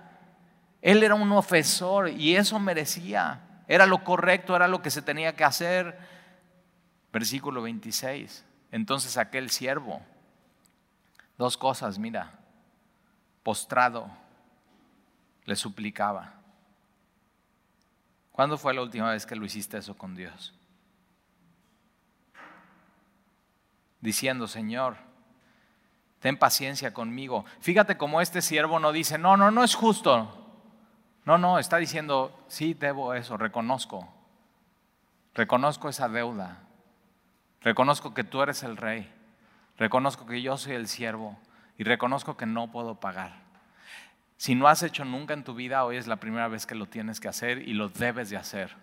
Él 0.83 1.01
era 1.01 1.15
un 1.15 1.31
ofensor 1.31 2.09
y 2.09 2.35
eso 2.35 2.59
merecía. 2.59 3.48
Era 3.69 3.85
lo 3.85 4.03
correcto, 4.03 4.55
era 4.55 4.67
lo 4.67 4.81
que 4.81 4.89
se 4.89 5.03
tenía 5.03 5.35
que 5.35 5.43
hacer. 5.43 5.95
Versículo 7.13 7.61
26. 7.61 8.43
Entonces 8.71 9.15
aquel 9.15 9.51
siervo, 9.51 10.01
dos 11.38 11.55
cosas, 11.55 11.99
mira, 11.99 12.39
postrado, 13.43 14.09
le 15.45 15.55
suplicaba. 15.55 16.33
¿Cuándo 18.31 18.57
fue 18.57 18.73
la 18.73 18.81
última 18.81 19.11
vez 19.11 19.27
que 19.27 19.35
lo 19.35 19.45
hiciste 19.45 19.77
eso 19.77 19.95
con 19.95 20.15
Dios? 20.15 20.55
Diciendo, 24.01 24.47
Señor, 24.47 24.97
ten 26.19 26.39
paciencia 26.39 26.91
conmigo. 26.91 27.45
Fíjate 27.59 27.97
cómo 27.97 28.19
este 28.19 28.41
siervo 28.41 28.79
no 28.79 28.91
dice, 28.91 29.19
no, 29.19 29.38
no, 29.38 29.51
no 29.51 29.63
es 29.63 29.75
justo. 29.75 30.48
No, 31.29 31.38
no, 31.38 31.59
está 31.59 31.77
diciendo, 31.77 32.36
sí, 32.48 32.74
debo 32.74 33.13
eso, 33.13 33.38
reconozco. 33.38 34.12
Reconozco 35.36 35.88
esa 35.88 36.09
deuda. 36.09 36.63
Reconozco 37.62 38.15
que 38.15 38.24
tú 38.24 38.41
eres 38.41 38.63
el 38.63 38.77
rey. 38.77 39.13
Reconozco 39.77 40.25
que 40.25 40.41
yo 40.41 40.57
soy 40.57 40.74
el 40.74 40.88
siervo. 40.88 41.38
Y 41.77 41.83
reconozco 41.83 42.36
que 42.36 42.48
no 42.48 42.71
puedo 42.71 42.95
pagar. 42.95 43.33
Si 44.38 44.55
no 44.55 44.67
has 44.67 44.81
hecho 44.81 45.05
nunca 45.05 45.36
en 45.36 45.43
tu 45.43 45.53
vida, 45.53 45.86
hoy 45.86 45.98
es 45.98 46.07
la 46.07 46.15
primera 46.15 46.48
vez 46.48 46.65
que 46.65 46.74
lo 46.74 46.88
tienes 46.88 47.19
que 47.19 47.27
hacer 47.27 47.59
y 47.59 47.74
lo 47.74 47.89
debes 47.89 48.31
de 48.31 48.38
hacer. 48.38 48.75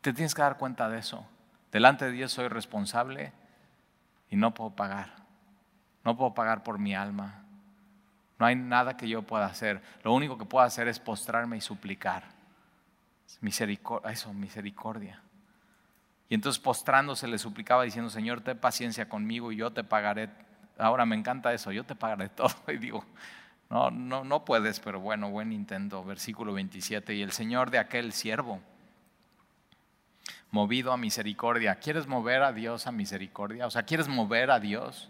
Te 0.00 0.12
tienes 0.12 0.36
que 0.36 0.42
dar 0.42 0.58
cuenta 0.58 0.88
de 0.88 1.00
eso. 1.00 1.26
Delante 1.72 2.04
de 2.04 2.12
Dios 2.12 2.30
soy 2.30 2.46
responsable 2.46 3.32
y 4.30 4.36
no 4.36 4.54
puedo 4.54 4.70
pagar. 4.70 5.16
No 6.04 6.16
puedo 6.16 6.34
pagar 6.34 6.62
por 6.62 6.78
mi 6.78 6.94
alma. 6.94 7.41
No 8.42 8.46
hay 8.46 8.56
nada 8.56 8.96
que 8.96 9.08
yo 9.08 9.22
pueda 9.22 9.46
hacer. 9.46 9.80
Lo 10.02 10.12
único 10.12 10.36
que 10.36 10.44
puedo 10.44 10.64
hacer 10.64 10.88
es 10.88 10.98
postrarme 10.98 11.58
y 11.58 11.60
suplicar. 11.60 12.24
Misericordia, 13.40 14.10
eso, 14.10 14.34
misericordia. 14.34 15.22
Y 16.28 16.34
entonces 16.34 16.60
postrándose 16.60 17.28
le 17.28 17.38
suplicaba 17.38 17.84
diciendo, 17.84 18.10
Señor, 18.10 18.40
ten 18.40 18.58
paciencia 18.58 19.08
conmigo 19.08 19.52
y 19.52 19.58
yo 19.58 19.70
te 19.70 19.84
pagaré. 19.84 20.28
Ahora 20.76 21.06
me 21.06 21.14
encanta 21.14 21.54
eso, 21.54 21.70
yo 21.70 21.84
te 21.84 21.94
pagaré 21.94 22.28
todo. 22.30 22.52
Y 22.66 22.78
digo, 22.78 23.04
no, 23.70 23.92
no, 23.92 24.24
no 24.24 24.44
puedes, 24.44 24.80
pero 24.80 24.98
bueno, 24.98 25.30
buen 25.30 25.52
intento. 25.52 26.02
Versículo 26.02 26.52
27. 26.52 27.14
Y 27.14 27.22
el 27.22 27.30
Señor 27.30 27.70
de 27.70 27.78
aquel 27.78 28.12
siervo, 28.12 28.60
movido 30.50 30.92
a 30.92 30.96
misericordia. 30.96 31.76
¿Quieres 31.76 32.08
mover 32.08 32.42
a 32.42 32.52
Dios 32.52 32.88
a 32.88 32.90
misericordia? 32.90 33.68
O 33.68 33.70
sea, 33.70 33.84
¿quieres 33.84 34.08
mover 34.08 34.50
a 34.50 34.58
Dios? 34.58 35.08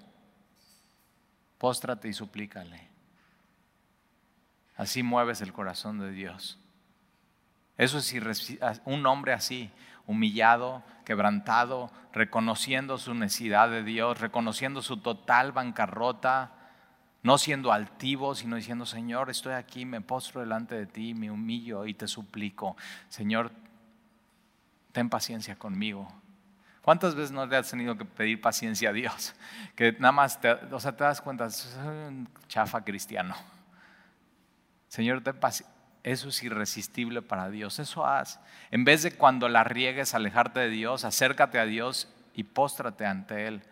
Póstrate 1.57 2.09
y 2.09 2.13
suplícale. 2.13 2.92
Así 4.77 5.03
mueves 5.03 5.41
el 5.41 5.53
corazón 5.53 5.99
de 5.99 6.11
Dios. 6.13 6.59
Eso 7.77 7.99
es 7.99 8.61
un 8.85 9.07
hombre 9.07 9.33
así, 9.33 9.71
humillado, 10.07 10.83
quebrantado, 11.05 11.91
reconociendo 12.13 12.99
su 12.99 13.15
necesidad 13.15 13.71
de 13.71 13.83
Dios, 13.83 14.21
reconociendo 14.21 14.83
su 14.83 14.99
total 14.99 15.53
bancarrota, 15.53 16.53
no 17.23 17.39
siendo 17.39 17.73
altivo, 17.73 18.35
sino 18.35 18.57
diciendo, 18.57 18.85
Señor, 18.85 19.31
estoy 19.31 19.55
aquí, 19.55 19.85
me 19.85 20.01
postro 20.01 20.41
delante 20.41 20.75
de 20.75 20.87
ti, 20.87 21.15
me 21.15 21.31
humillo 21.31 21.87
y 21.87 21.95
te 21.95 22.09
suplico, 22.09 22.77
Señor, 23.09 23.53
ten 24.93 25.09
paciencia 25.09 25.57
conmigo. 25.57 26.13
¿Cuántas 26.83 27.15
veces 27.15 27.31
no 27.31 27.47
le 27.47 27.57
has 27.57 27.71
tenido 27.71 27.97
que 27.97 28.05
pedir 28.05 28.41
paciencia 28.41 28.91
a 28.91 28.93
Dios? 28.93 29.35
Que 29.77 29.93
nada 29.93 30.13
más, 30.13 30.41
te, 30.41 30.51
o 30.51 30.81
sea, 30.81 30.97
te 30.97 31.05
das 31.05 31.21
cuenta, 31.21 31.49
soy 31.49 32.09
un 32.09 32.29
chafa 32.49 32.83
cristiano. 32.83 33.37
Señor, 34.93 35.23
eso 36.03 36.29
es 36.29 36.43
irresistible 36.43 37.23
para 37.23 37.49
Dios. 37.49 37.79
Eso 37.79 38.05
haz. 38.05 38.41
En 38.71 38.85
vez 38.85 39.03
de 39.03 39.17
cuando 39.17 39.49
la 39.49 39.65
riegues 39.65 40.13
alejarte 40.13 40.61
de 40.61 40.69
Dios, 40.69 41.07
acércate 41.07 41.59
a 41.59 41.65
Dios 41.65 42.13
y 42.35 42.45
póstrate 42.45 43.07
ante 43.07 43.47
Él 43.47 43.63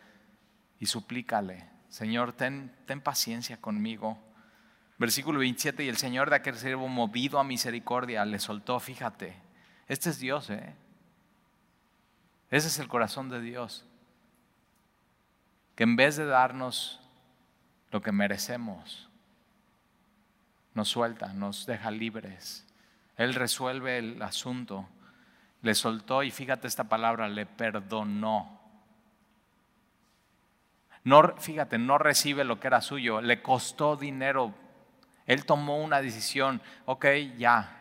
y 0.78 0.86
suplícale. 0.86 1.68
Señor, 1.90 2.32
ten, 2.32 2.74
ten 2.86 3.02
paciencia 3.02 3.58
conmigo. 3.60 4.18
Versículo 4.96 5.40
27, 5.40 5.84
y 5.84 5.90
el 5.90 5.98
Señor 5.98 6.30
de 6.30 6.36
aquel 6.36 6.56
siervo 6.56 6.88
movido 6.88 7.38
a 7.38 7.44
misericordia 7.44 8.24
le 8.24 8.38
soltó, 8.38 8.80
fíjate, 8.80 9.36
este 9.88 10.08
es 10.08 10.20
Dios, 10.20 10.48
¿eh? 10.48 10.74
Ese 12.48 12.68
es 12.68 12.78
el 12.78 12.88
corazón 12.88 13.28
de 13.28 13.42
Dios. 13.42 13.84
Que 15.74 15.82
en 15.82 15.96
vez 15.96 16.16
de 16.16 16.24
darnos 16.24 16.98
lo 17.90 18.00
que 18.00 18.10
merecemos, 18.10 19.09
nos 20.74 20.88
suelta, 20.88 21.32
nos 21.32 21.66
deja 21.66 21.90
libres. 21.90 22.66
Él 23.16 23.34
resuelve 23.34 23.98
el 23.98 24.22
asunto. 24.22 24.88
Le 25.62 25.74
soltó 25.74 26.22
y 26.22 26.30
fíjate 26.30 26.66
esta 26.66 26.84
palabra, 26.84 27.28
le 27.28 27.44
perdonó. 27.46 28.60
No, 31.04 31.34
fíjate, 31.38 31.78
no 31.78 31.98
recibe 31.98 32.44
lo 32.44 32.60
que 32.60 32.66
era 32.66 32.80
suyo, 32.80 33.20
le 33.20 33.42
costó 33.42 33.96
dinero. 33.96 34.54
Él 35.26 35.44
tomó 35.44 35.82
una 35.82 36.00
decisión, 36.00 36.60
ok, 36.86 37.06
ya. 37.36 37.76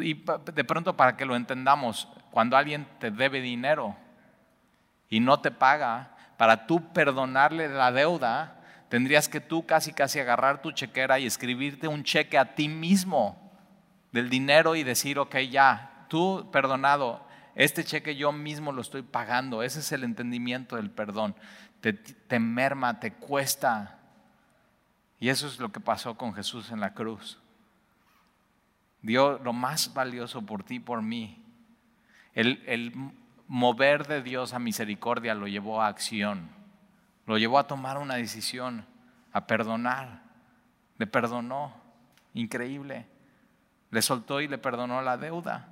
Y 0.00 0.14
de 0.14 0.64
pronto 0.64 0.96
para 0.96 1.16
que 1.16 1.24
lo 1.24 1.34
entendamos, 1.34 2.08
cuando 2.30 2.56
alguien 2.56 2.86
te 2.98 3.10
debe 3.10 3.40
dinero 3.40 3.96
y 5.08 5.20
no 5.20 5.40
te 5.40 5.50
paga, 5.50 6.16
para 6.36 6.66
tú 6.66 6.92
perdonarle 6.92 7.68
la 7.68 7.90
deuda, 7.92 8.59
tendrías 8.90 9.30
que 9.30 9.40
tú 9.40 9.64
casi 9.64 9.94
casi 9.94 10.20
agarrar 10.20 10.60
tu 10.60 10.72
chequera 10.72 11.18
y 11.18 11.24
escribirte 11.24 11.88
un 11.88 12.04
cheque 12.04 12.36
a 12.36 12.54
ti 12.54 12.68
mismo 12.68 13.50
del 14.12 14.28
dinero 14.28 14.76
y 14.76 14.82
decir, 14.82 15.18
ok, 15.18 15.36
ya, 15.50 16.04
tú 16.08 16.50
perdonado, 16.52 17.24
este 17.54 17.84
cheque 17.84 18.16
yo 18.16 18.32
mismo 18.32 18.72
lo 18.72 18.82
estoy 18.82 19.02
pagando. 19.02 19.62
Ese 19.62 19.80
es 19.80 19.92
el 19.92 20.04
entendimiento 20.04 20.76
del 20.76 20.90
perdón. 20.90 21.34
Te, 21.80 21.92
te 21.92 22.38
merma, 22.38 23.00
te 23.00 23.12
cuesta. 23.12 23.98
Y 25.18 25.28
eso 25.28 25.46
es 25.46 25.58
lo 25.58 25.70
que 25.70 25.80
pasó 25.80 26.16
con 26.16 26.34
Jesús 26.34 26.70
en 26.70 26.80
la 26.80 26.94
cruz. 26.94 27.38
Dio 29.02 29.38
lo 29.38 29.52
más 29.52 29.94
valioso 29.94 30.42
por 30.42 30.62
ti, 30.62 30.80
por 30.80 31.02
mí. 31.02 31.42
El, 32.34 32.62
el 32.66 32.92
mover 33.46 34.06
de 34.06 34.22
Dios 34.22 34.52
a 34.52 34.58
misericordia 34.58 35.34
lo 35.34 35.46
llevó 35.46 35.80
a 35.80 35.88
acción. 35.88 36.50
Lo 37.26 37.38
llevó 37.38 37.58
a 37.58 37.66
tomar 37.66 37.98
una 37.98 38.14
decisión, 38.14 38.84
a 39.32 39.46
perdonar. 39.46 40.22
Le 40.98 41.06
perdonó. 41.06 41.74
Increíble. 42.34 43.06
Le 43.90 44.02
soltó 44.02 44.40
y 44.40 44.48
le 44.48 44.58
perdonó 44.58 45.02
la 45.02 45.16
deuda. 45.16 45.68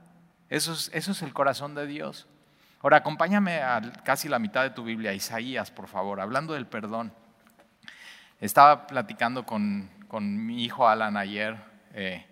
Eso 0.48 0.72
es, 0.72 0.90
eso 0.92 1.12
es 1.12 1.22
el 1.22 1.32
corazón 1.32 1.74
de 1.74 1.86
Dios. 1.86 2.26
Ahora, 2.80 2.98
acompáñame 2.98 3.60
a 3.60 3.80
casi 4.04 4.28
la 4.28 4.38
mitad 4.38 4.62
de 4.62 4.70
tu 4.70 4.84
Biblia, 4.84 5.12
Isaías, 5.12 5.70
por 5.70 5.88
favor, 5.88 6.20
hablando 6.20 6.54
del 6.54 6.66
perdón. 6.66 7.12
Estaba 8.40 8.86
platicando 8.86 9.44
con, 9.44 9.90
mi 10.46 10.64
hijo 10.64 10.88
Alan 10.88 11.16
ayer 11.16 11.56
eh, 11.92 12.24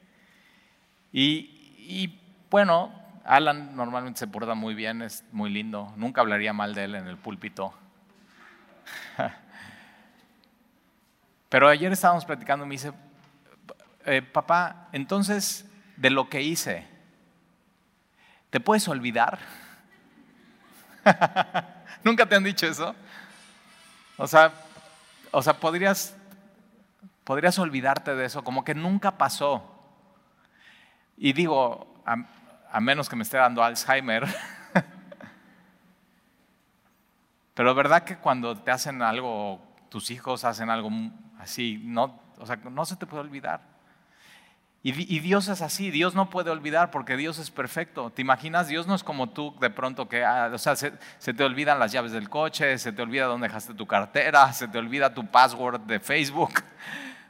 y, 1.12 2.20
bueno, 2.48 2.92
Alan 3.24 3.74
normalmente 3.74 4.20
se 4.20 4.28
porta 4.28 4.54
muy 4.54 4.74
bien, 4.74 5.02
es 5.02 5.24
muy 5.32 5.50
lindo, 5.50 5.92
nunca 5.96 6.20
hablaría 6.20 6.52
mal 6.52 6.74
de 6.74 6.84
él 6.84 6.94
en 6.94 7.08
el 7.08 7.16
púlpito. 7.16 7.74
Pero 11.48 11.68
ayer 11.68 11.92
estábamos 11.92 12.24
platicando 12.24 12.64
y 12.64 12.68
me 12.68 12.74
dice, 12.74 12.92
eh, 14.04 14.22
papá, 14.22 14.88
entonces 14.92 15.64
de 15.96 16.10
lo 16.10 16.28
que 16.28 16.42
hice, 16.42 16.86
¿te 18.50 18.60
puedes 18.60 18.86
olvidar? 18.88 19.38
¿Nunca 22.04 22.26
te 22.26 22.34
han 22.34 22.44
dicho 22.44 22.66
eso? 22.66 22.94
O 24.16 24.26
sea, 24.26 24.52
o 25.30 25.42
sea, 25.42 25.54
podrías, 25.54 26.16
podrías 27.24 27.58
olvidarte 27.58 28.14
de 28.14 28.24
eso, 28.24 28.42
como 28.42 28.64
que 28.64 28.74
nunca 28.74 29.18
pasó. 29.18 29.72
Y 31.16 31.32
digo, 31.32 32.02
a, 32.04 32.80
menos 32.80 33.08
que 33.08 33.16
me 33.16 33.22
esté 33.22 33.36
dando 33.36 33.62
Alzheimer, 33.62 34.26
pero 37.56 37.74
verdad 37.74 38.04
que 38.04 38.18
cuando 38.18 38.54
te 38.54 38.70
hacen 38.70 39.00
algo, 39.00 39.62
tus 39.88 40.10
hijos 40.10 40.44
hacen 40.44 40.68
algo 40.68 40.90
así, 41.38 41.80
no, 41.82 42.20
o 42.38 42.44
sea, 42.44 42.56
no 42.56 42.84
se 42.84 42.96
te 42.96 43.06
puede 43.06 43.22
olvidar. 43.22 43.62
Y, 44.82 45.18
Dios 45.18 45.48
es 45.48 45.62
así, 45.62 45.90
Dios 45.90 46.14
no 46.14 46.30
puede 46.30 46.50
olvidar 46.50 46.92
porque 46.92 47.16
Dios 47.16 47.38
es 47.38 47.50
perfecto. 47.50 48.10
¿Te 48.10 48.22
imaginas? 48.22 48.68
Dios 48.68 48.86
no 48.86 48.94
es 48.94 49.02
como 49.02 49.30
tú 49.30 49.52
de 49.58 49.70
pronto 49.70 50.06
que, 50.06 50.24
ah, 50.24 50.50
o 50.52 50.58
sea, 50.58 50.76
se, 50.76 50.92
te 50.92 51.42
olvidan 51.42 51.80
las 51.80 51.90
llaves 51.90 52.12
del 52.12 52.28
coche, 52.28 52.78
se 52.78 52.92
te 52.92 53.02
olvida 53.02 53.24
dónde 53.24 53.48
dejaste 53.48 53.74
tu 53.74 53.86
cartera, 53.86 54.52
se 54.52 54.68
te 54.68 54.78
olvida 54.78 55.12
tu 55.12 55.26
password 55.26 55.80
de 55.80 55.98
Facebook. 55.98 56.62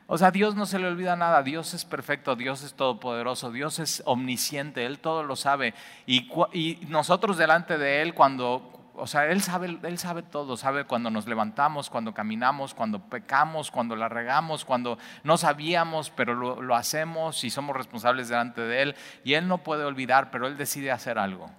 O 0.06 0.18
sea, 0.18 0.32
Dios 0.32 0.54
no 0.54 0.66
se 0.66 0.78
le 0.78 0.86
olvida 0.86 1.16
nada, 1.16 1.42
Dios 1.42 1.72
es 1.72 1.86
perfecto, 1.86 2.36
Dios 2.36 2.62
es 2.62 2.74
todopoderoso, 2.74 3.50
Dios 3.50 3.78
es 3.78 4.02
omnisciente, 4.04 4.84
Él 4.84 4.98
todo 4.98 5.22
lo 5.22 5.34
sabe. 5.34 5.72
Y, 6.04 6.28
y 6.52 6.84
nosotros 6.88 7.38
delante 7.38 7.78
de 7.78 8.02
Él, 8.02 8.12
cuando, 8.12 8.75
o 8.98 9.06
sea, 9.06 9.26
él 9.26 9.40
sabe, 9.42 9.78
él 9.82 9.98
sabe 9.98 10.22
todo, 10.22 10.56
sabe 10.56 10.84
cuando 10.84 11.10
nos 11.10 11.26
levantamos, 11.26 11.90
cuando 11.90 12.14
caminamos, 12.14 12.74
cuando 12.74 13.00
pecamos, 13.00 13.70
cuando 13.70 13.96
la 13.96 14.08
regamos, 14.08 14.64
cuando 14.64 14.98
no 15.24 15.36
sabíamos, 15.36 16.10
pero 16.10 16.34
lo, 16.34 16.74
hacemos 16.74 17.44
y 17.44 17.50
somos 17.50 17.76
responsables 17.76 18.28
delante 18.28 18.60
de 18.60 18.82
Él. 18.82 18.96
Y 19.24 19.34
Él 19.34 19.48
no 19.48 19.58
puede 19.58 19.84
olvidar, 19.84 20.30
pero 20.30 20.46
Él 20.46 20.56
decide 20.56 20.90
hacer 20.90 21.18
algo. 21.18 21.50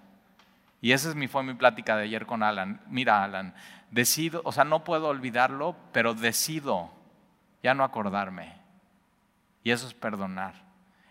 Y 0.82 0.92
esa 0.92 1.10
es 1.10 1.16
mi, 1.16 1.28
fue 1.28 1.44
mi 1.44 1.54
plática 1.54 1.96
de 1.96 2.04
ayer 2.04 2.26
con 2.26 2.44
Alan. 2.44 2.82
Mira, 2.88 3.24
Alan, 3.24 3.54
decido, 3.92 4.42
o 4.44 4.52
sea, 4.52 4.64
no 4.64 4.84
puedo 4.84 5.08
olvidarlo, 5.08 5.76
pero 5.92 6.14
decido 6.14 6.92
ya 7.64 7.74
no 7.74 7.84
acordarme. 7.84 8.56
Y 9.64 9.72
eso 9.72 9.88
es 9.88 9.94
perdonar. 9.94 10.54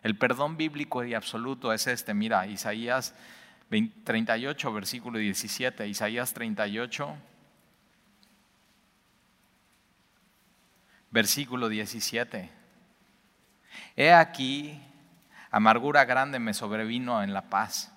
El 0.02 0.16
perdón 0.16 0.56
bíblico 0.56 1.04
y 1.04 1.14
absoluto 1.14 1.73
es 1.73 1.87
este. 1.87 2.14
Mira, 2.14 2.47
Isaías 2.47 3.14
38, 3.69 4.73
versículo 4.73 5.19
17, 5.19 5.89
Isaías 5.89 6.33
38, 6.33 7.17
versículo 11.11 11.69
17. 11.69 12.51
He 13.97 14.13
aquí, 14.13 14.81
amargura 15.51 16.05
grande 16.05 16.39
me 16.39 16.55
sobrevino 16.55 17.23
en 17.23 17.33
la 17.33 17.43
paz, 17.51 17.93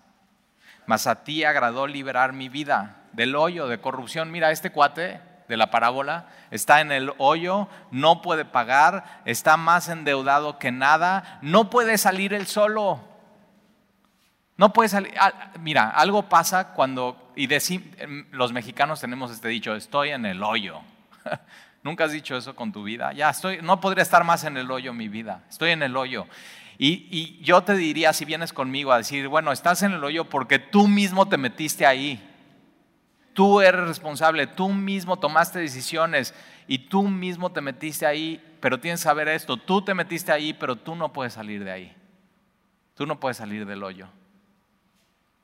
mas 0.88 1.06
a 1.06 1.24
ti 1.24 1.44
agradó 1.44 1.86
liberar 1.86 2.34
mi 2.34 2.50
vida 2.50 3.04
del 3.14 3.36
hoyo 3.36 3.68
de 3.68 3.80
corrupción. 3.80 4.32
Mira, 4.32 4.52
este 4.52 4.72
cuate 4.72 5.22
de 5.48 5.58
la 5.58 5.70
parábola 5.70 6.30
está 6.50 6.82
en 6.82 6.92
el 6.92 7.12
hoyo, 7.20 7.68
no 7.92 8.24
puede 8.24 8.46
pagar, 8.46 9.22
está 9.26 9.56
más 9.56 9.88
endeudado 9.88 10.58
que 10.58 10.72
nada, 10.72 11.40
no 11.44 11.70
puede 11.70 12.00
salir 12.00 12.34
él 12.34 12.48
solo. 12.48 13.09
No 14.60 14.74
puede 14.74 14.90
salir. 14.90 15.14
Mira, 15.62 15.90
algo 15.90 16.24
pasa 16.24 16.74
cuando, 16.74 17.32
y 17.34 17.48
em, 17.54 18.26
los 18.32 18.52
mexicanos 18.52 19.00
tenemos 19.00 19.32
este 19.32 19.48
dicho, 19.48 19.74
estoy 19.74 20.10
en 20.10 20.26
el 20.26 20.44
hoyo. 20.44 20.82
¿Nunca 21.84 22.04
has 22.04 22.12
dicho 22.12 22.36
eso 22.36 22.58
con 22.58 22.74
tu 22.74 22.84
vida? 22.84 23.14
Ya 23.14 23.30
estoy, 23.30 23.60
no 23.62 23.80
podría 23.80 24.02
estar 24.02 24.26
más 24.26 24.44
en 24.44 24.58
el 24.58 24.70
hoyo 24.70 24.92
mi 24.92 25.08
vida, 25.08 25.46
estoy 25.50 25.72
en 25.72 25.82
el 25.82 25.96
hoyo. 25.96 26.28
Y, 26.78 27.08
y 27.10 27.42
yo 27.42 27.62
te 27.62 27.74
diría, 27.74 28.12
si 28.12 28.26
vienes 28.26 28.52
conmigo 28.52 28.92
a 28.92 28.98
decir, 28.98 29.30
bueno, 29.30 29.54
estás 29.54 29.82
en 29.84 29.94
el 29.94 30.04
hoyo 30.04 30.26
porque 30.26 30.60
tú 30.60 30.90
mismo 30.90 31.30
te 31.30 31.38
metiste 31.38 31.86
ahí. 31.86 32.22
Tú 33.34 33.62
eres 33.62 33.88
responsable, 33.88 34.46
tú 34.46 34.68
mismo 34.68 35.18
tomaste 35.18 35.60
decisiones 35.60 36.34
y 36.68 36.80
tú 36.80 37.04
mismo 37.04 37.50
te 37.50 37.62
metiste 37.62 38.06
ahí, 38.06 38.44
pero 38.60 38.78
tienes 38.78 39.00
que 39.00 39.06
saber 39.06 39.30
esto, 39.30 39.56
tú 39.56 39.82
te 39.82 39.94
metiste 39.94 40.34
ahí, 40.34 40.52
pero 40.52 40.76
tú 40.76 40.98
no 40.98 41.14
puedes 41.14 41.32
salir 41.32 41.64
de 41.64 41.72
ahí. 41.72 41.96
Tú 42.94 43.06
no 43.06 43.22
puedes 43.22 43.38
salir 43.38 43.66
del 43.66 43.84
hoyo. 43.84 44.10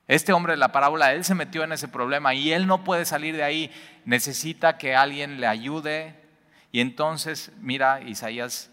Este 0.08 0.34
hombre 0.34 0.54
de 0.54 0.58
la 0.58 0.72
parábola, 0.72 1.14
él 1.14 1.24
se 1.24 1.34
metió 1.34 1.64
en 1.64 1.72
ese 1.72 1.88
problema 1.88 2.34
y 2.34 2.52
él 2.52 2.68
no 2.68 2.84
puede 2.84 3.06
salir 3.06 3.36
de 3.36 3.44
ahí. 3.44 3.72
Necesita 4.06 4.78
que 4.78 4.96
alguien 4.96 5.40
le 5.40 5.48
ayude. 5.48 6.16
Y 6.72 6.80
entonces, 6.80 7.52
mira, 7.60 8.02
Isaías, 8.02 8.70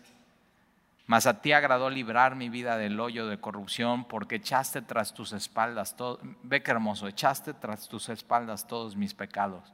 mas 1.07 1.27
a 1.27 1.40
ti 1.40 1.53
agradó 1.53 1.88
librar 1.88 2.37
mi 2.37 2.49
vida 2.49 2.77
del 2.77 3.01
hoyo 3.01 3.27
de 3.27 3.38
corrupción 3.38 4.05
porque 4.05 4.37
echaste 4.37 4.83
tras 4.83 5.14
tus 5.14 5.33
espaldas, 5.33 5.97
todo, 5.97 6.18
ve 6.42 6.62
qué 6.62 6.71
hermoso, 6.71 7.09
echaste 7.09 7.55
tras 7.55 7.88
tus 7.88 8.09
espaldas 8.09 8.66
todos 8.66 8.97
mis 8.97 9.14
pecados. 9.14 9.73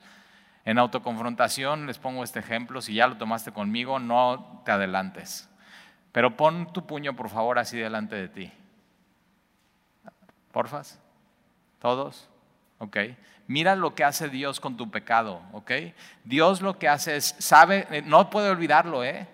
En 0.64 0.78
autoconfrontación 0.78 1.86
les 1.86 1.98
pongo 1.98 2.24
este 2.24 2.40
ejemplo, 2.40 2.82
si 2.82 2.94
ya 2.94 3.06
lo 3.06 3.16
tomaste 3.16 3.52
conmigo, 3.52 3.98
no 3.98 4.62
te 4.64 4.72
adelantes. 4.72 5.48
Pero 6.12 6.36
pon 6.36 6.72
tu 6.72 6.86
puño, 6.86 7.14
por 7.14 7.28
favor, 7.28 7.58
así 7.58 7.78
delante 7.78 8.16
de 8.16 8.28
ti. 8.28 8.52
Porfas. 10.52 11.00
¿Todos? 11.80 12.28
¿Ok? 12.78 12.96
Mira 13.46 13.76
lo 13.76 13.94
que 13.94 14.04
hace 14.04 14.28
Dios 14.28 14.60
con 14.60 14.76
tu 14.76 14.90
pecado, 14.90 15.40
¿ok? 15.52 15.72
Dios 16.24 16.60
lo 16.60 16.78
que 16.78 16.86
hace 16.86 17.16
es, 17.16 17.34
sabe, 17.38 17.86
eh, 17.90 18.02
no 18.02 18.28
puede 18.28 18.50
olvidarlo, 18.50 19.02
¿eh? 19.02 19.26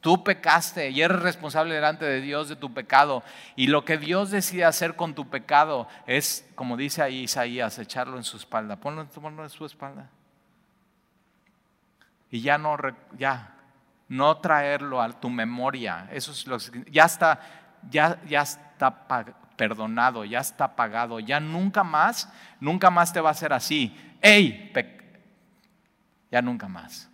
Tú 0.00 0.22
pecaste 0.22 0.90
y 0.90 1.00
eres 1.00 1.20
responsable 1.20 1.74
delante 1.74 2.04
de 2.04 2.20
Dios 2.20 2.48
de 2.48 2.56
tu 2.56 2.72
pecado. 2.72 3.24
Y 3.56 3.68
lo 3.68 3.84
que 3.84 3.98
Dios 3.98 4.30
decide 4.30 4.64
hacer 4.64 4.94
con 4.94 5.14
tu 5.14 5.28
pecado 5.28 5.88
es, 6.06 6.48
como 6.54 6.76
dice 6.76 7.02
ahí 7.02 7.22
Isaías, 7.22 7.78
echarlo 7.78 8.16
en 8.16 8.22
su 8.22 8.36
espalda. 8.36 8.76
Ponlo, 8.76 9.02
en 9.02 9.50
su 9.50 9.64
espalda. 9.64 10.08
Y 12.30 12.40
ya 12.42 12.58
no, 12.58 12.76
ya, 13.18 13.56
no 14.08 14.36
traerlo 14.36 15.00
a 15.00 15.18
tu 15.18 15.28
memoria. 15.28 16.08
Eso 16.12 16.30
es 16.30 16.46
lo 16.46 16.58
que 16.58 16.88
ya 16.92 17.06
está, 17.06 17.40
ya, 17.90 18.20
ya 18.26 18.42
está 18.42 19.08
perdonado, 19.56 20.24
ya 20.24 20.40
está 20.40 20.76
pagado, 20.76 21.18
ya 21.20 21.40
nunca 21.40 21.82
más, 21.82 22.32
nunca 22.60 22.90
más 22.90 23.12
te 23.12 23.20
va 23.20 23.30
a 23.30 23.34
ser 23.34 23.52
así. 23.52 23.96
¡Ey! 24.20 24.72
Ya 26.30 26.42
nunca 26.42 26.68
más. 26.68 27.08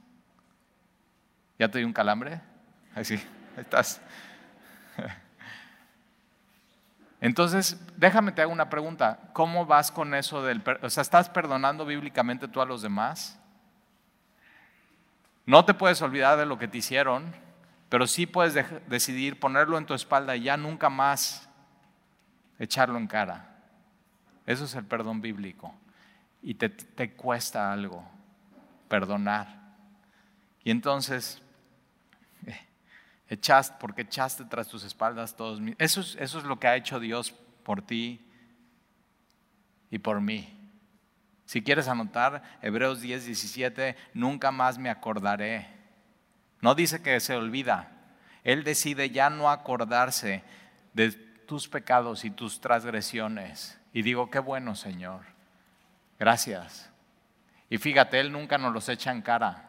¿Ya 1.58 1.68
te 1.68 1.78
di 1.78 1.84
un 1.84 1.92
calambre? 1.92 2.40
Así, 2.94 3.22
estás. 3.56 4.00
Entonces, 7.20 7.80
déjame 7.96 8.32
te 8.32 8.42
hago 8.42 8.52
una 8.52 8.68
pregunta. 8.68 9.20
¿Cómo 9.32 9.64
vas 9.64 9.92
con 9.92 10.14
eso 10.14 10.42
del... 10.42 10.62
O 10.82 10.90
sea, 10.90 11.02
¿estás 11.02 11.28
perdonando 11.28 11.86
bíblicamente 11.86 12.48
tú 12.48 12.60
a 12.60 12.66
los 12.66 12.82
demás? 12.82 13.38
No 15.46 15.64
te 15.64 15.74
puedes 15.74 16.02
olvidar 16.02 16.36
de 16.36 16.46
lo 16.46 16.58
que 16.58 16.66
te 16.66 16.78
hicieron, 16.78 17.32
pero 17.88 18.06
sí 18.06 18.26
puedes 18.26 18.54
decidir 18.88 19.38
ponerlo 19.38 19.78
en 19.78 19.86
tu 19.86 19.94
espalda 19.94 20.34
y 20.34 20.44
ya 20.44 20.56
nunca 20.56 20.88
más 20.88 21.48
echarlo 22.62 22.96
en 22.96 23.08
cara. 23.08 23.48
Eso 24.46 24.64
es 24.64 24.74
el 24.74 24.84
perdón 24.84 25.20
bíblico. 25.20 25.74
Y 26.42 26.54
te, 26.54 27.12
cuesta 27.14 27.72
algo 27.72 28.04
perdonar. 28.88 29.48
Y 30.64 30.70
entonces, 30.70 31.42
eh, 32.46 32.58
echaste, 33.28 33.76
porque 33.80 34.02
echaste 34.02 34.44
tras 34.44 34.68
tus 34.68 34.84
espaldas 34.84 35.36
todos 35.36 35.60
mis... 35.60 35.74
Eso 35.78 36.00
es, 36.00 36.16
eso 36.20 36.38
es 36.38 36.44
lo 36.44 36.58
que 36.58 36.68
ha 36.68 36.76
hecho 36.76 37.00
Dios 37.00 37.32
por 37.64 37.82
ti 37.82 38.24
y 39.90 39.98
por 39.98 40.20
mí. 40.20 40.58
Si 41.46 41.62
quieres 41.62 41.88
anotar, 41.88 42.42
Hebreos 42.62 43.00
10, 43.00 43.26
17, 43.26 43.96
nunca 44.14 44.52
más 44.52 44.78
me 44.78 44.88
acordaré. 44.88 45.66
No 46.60 46.74
dice 46.74 47.02
que 47.02 47.18
se 47.18 47.34
olvida. 47.34 47.90
Él 48.44 48.62
decide 48.62 49.10
ya 49.10 49.30
no 49.30 49.50
acordarse 49.50 50.42
de 50.92 51.31
tus 51.52 51.68
pecados 51.68 52.24
y 52.24 52.30
tus 52.30 52.62
transgresiones. 52.62 53.78
Y 53.92 54.00
digo, 54.00 54.30
qué 54.30 54.38
bueno, 54.38 54.74
Señor. 54.74 55.20
Gracias. 56.18 56.90
Y 57.68 57.76
fíjate, 57.76 58.20
Él 58.20 58.32
nunca 58.32 58.56
nos 58.56 58.72
los 58.72 58.88
echa 58.88 59.12
en 59.12 59.20
cara. 59.20 59.68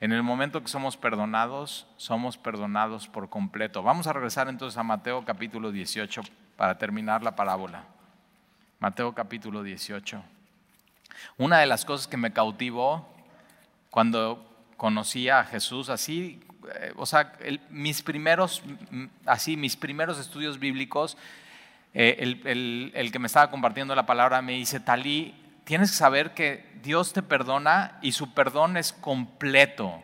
En 0.00 0.12
el 0.12 0.22
momento 0.22 0.62
que 0.62 0.68
somos 0.68 0.96
perdonados, 0.96 1.86
somos 1.98 2.38
perdonados 2.38 3.08
por 3.08 3.28
completo. 3.28 3.82
Vamos 3.82 4.06
a 4.06 4.14
regresar 4.14 4.48
entonces 4.48 4.78
a 4.78 4.82
Mateo 4.84 5.22
capítulo 5.22 5.70
18 5.70 6.22
para 6.56 6.78
terminar 6.78 7.22
la 7.22 7.36
parábola. 7.36 7.84
Mateo 8.78 9.14
capítulo 9.14 9.62
18. 9.62 10.24
Una 11.36 11.58
de 11.58 11.66
las 11.66 11.84
cosas 11.84 12.08
que 12.08 12.16
me 12.16 12.32
cautivó 12.32 13.06
cuando 13.90 14.50
conocí 14.78 15.28
a 15.28 15.44
Jesús 15.44 15.90
así, 15.90 16.40
eh, 16.74 16.92
o 16.96 17.06
sea, 17.06 17.32
mis 17.70 18.02
primeros, 18.02 18.62
así, 19.26 19.56
mis 19.56 19.76
primeros 19.76 20.18
estudios 20.18 20.58
bíblicos, 20.58 21.16
eh, 21.94 22.16
el, 22.20 22.92
el, 22.94 23.12
que 23.12 23.18
me 23.18 23.26
estaba 23.26 23.50
compartiendo 23.50 23.94
la 23.94 24.06
palabra 24.06 24.40
me 24.40 24.52
dice, 24.52 24.80
Talí, 24.80 25.34
tienes 25.64 25.90
que 25.90 25.96
saber 25.96 26.32
que 26.32 26.66
Dios 26.82 27.12
te 27.12 27.22
perdona 27.22 27.98
y 28.02 28.12
su 28.12 28.32
perdón 28.32 28.76
es 28.76 28.92
completo. 28.92 30.02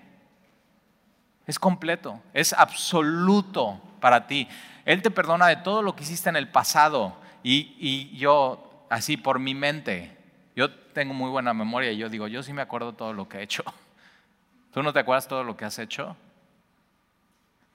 Es 1.47 1.59
completo, 1.59 2.21
es 2.35 2.53
absoluto 2.53 3.81
para 4.01 4.27
ti. 4.27 4.49
Él 4.85 5.01
te 5.01 5.11
perdona 5.11 5.47
de 5.47 5.57
todo 5.57 5.83
lo 5.83 5.97
que 5.97 6.03
hiciste 6.03 6.29
en 6.29 6.37
el 6.37 6.49
pasado. 6.49 7.17
Y, 7.43 7.75
y 7.79 8.17
yo, 8.19 8.87
así 8.91 9.17
por 9.17 9.39
mi 9.39 9.55
mente, 9.55 10.15
yo 10.55 10.71
tengo 10.71 11.15
muy 11.15 11.31
buena 11.31 11.55
memoria 11.55 11.91
y 11.93 11.97
yo 11.97 12.11
digo, 12.11 12.29
yo 12.29 12.43
sí 12.43 12.53
me 12.53 12.61
acuerdo 12.61 12.93
todo 12.93 13.15
lo 13.15 13.29
que 13.29 13.39
he 13.39 13.43
hecho. 13.43 13.65
¿Tú 14.73 14.83
no 14.83 14.93
te 14.93 14.99
acuerdas 14.99 15.27
todo 15.27 15.43
lo 15.43 15.57
que 15.57 15.65
has 15.65 15.79
hecho? 15.79 16.17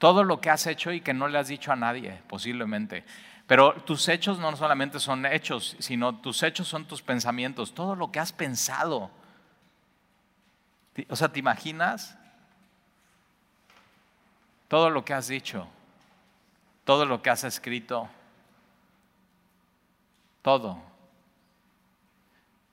Todo 0.04 0.26
lo 0.26 0.42
que 0.42 0.50
has 0.50 0.68
hecho 0.68 0.92
y 0.92 1.00
que 1.00 1.14
no 1.14 1.30
le 1.30 1.40
has 1.40 1.48
dicho 1.48 1.72
a 1.72 1.78
nadie, 1.78 2.22
posiblemente. 2.28 3.06
Pero 3.48 3.72
tus 3.84 4.10
hechos 4.10 4.38
no 4.38 4.54
solamente 4.58 5.00
son 5.00 5.26
hechos, 5.26 5.78
sino 5.80 6.20
tus 6.20 6.44
hechos 6.44 6.68
son 6.68 6.86
tus 6.86 7.02
pensamientos, 7.02 7.74
todo 7.74 7.96
lo 7.96 8.12
que 8.12 8.20
has 8.20 8.34
pensado. 8.34 9.10
O 11.08 11.16
sea, 11.16 11.30
¿te 11.30 11.40
imaginas? 11.40 12.18
Todo 14.68 14.90
lo 14.90 15.06
que 15.06 15.14
has 15.14 15.30
dicho, 15.30 15.70
todo 16.84 17.06
lo 17.06 17.22
que 17.22 17.30
has 17.30 17.46
escrito, 17.46 18.10
todo. 20.42 20.84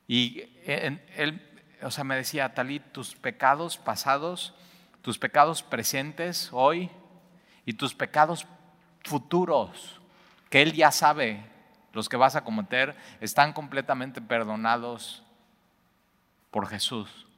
Y 0.08 0.48
él, 0.66 1.40
o 1.80 1.92
sea, 1.92 2.02
me 2.02 2.16
decía, 2.16 2.54
Talí, 2.54 2.80
tus 2.80 3.14
pecados 3.14 3.78
pasados, 3.78 4.52
tus 5.00 5.16
pecados 5.16 5.62
presentes 5.62 6.48
hoy 6.50 6.90
y 7.70 7.74
tus 7.74 7.94
pecados 7.94 8.48
futuros, 9.04 10.00
que 10.48 10.60
Él 10.60 10.72
ya 10.72 10.90
sabe 10.90 11.40
los 11.92 12.08
que 12.08 12.16
vas 12.16 12.34
a 12.34 12.42
cometer, 12.42 12.96
están 13.20 13.52
completamente 13.52 14.20
perdonados 14.20 15.22
por 16.50 16.66
Jesús. 16.66 17.28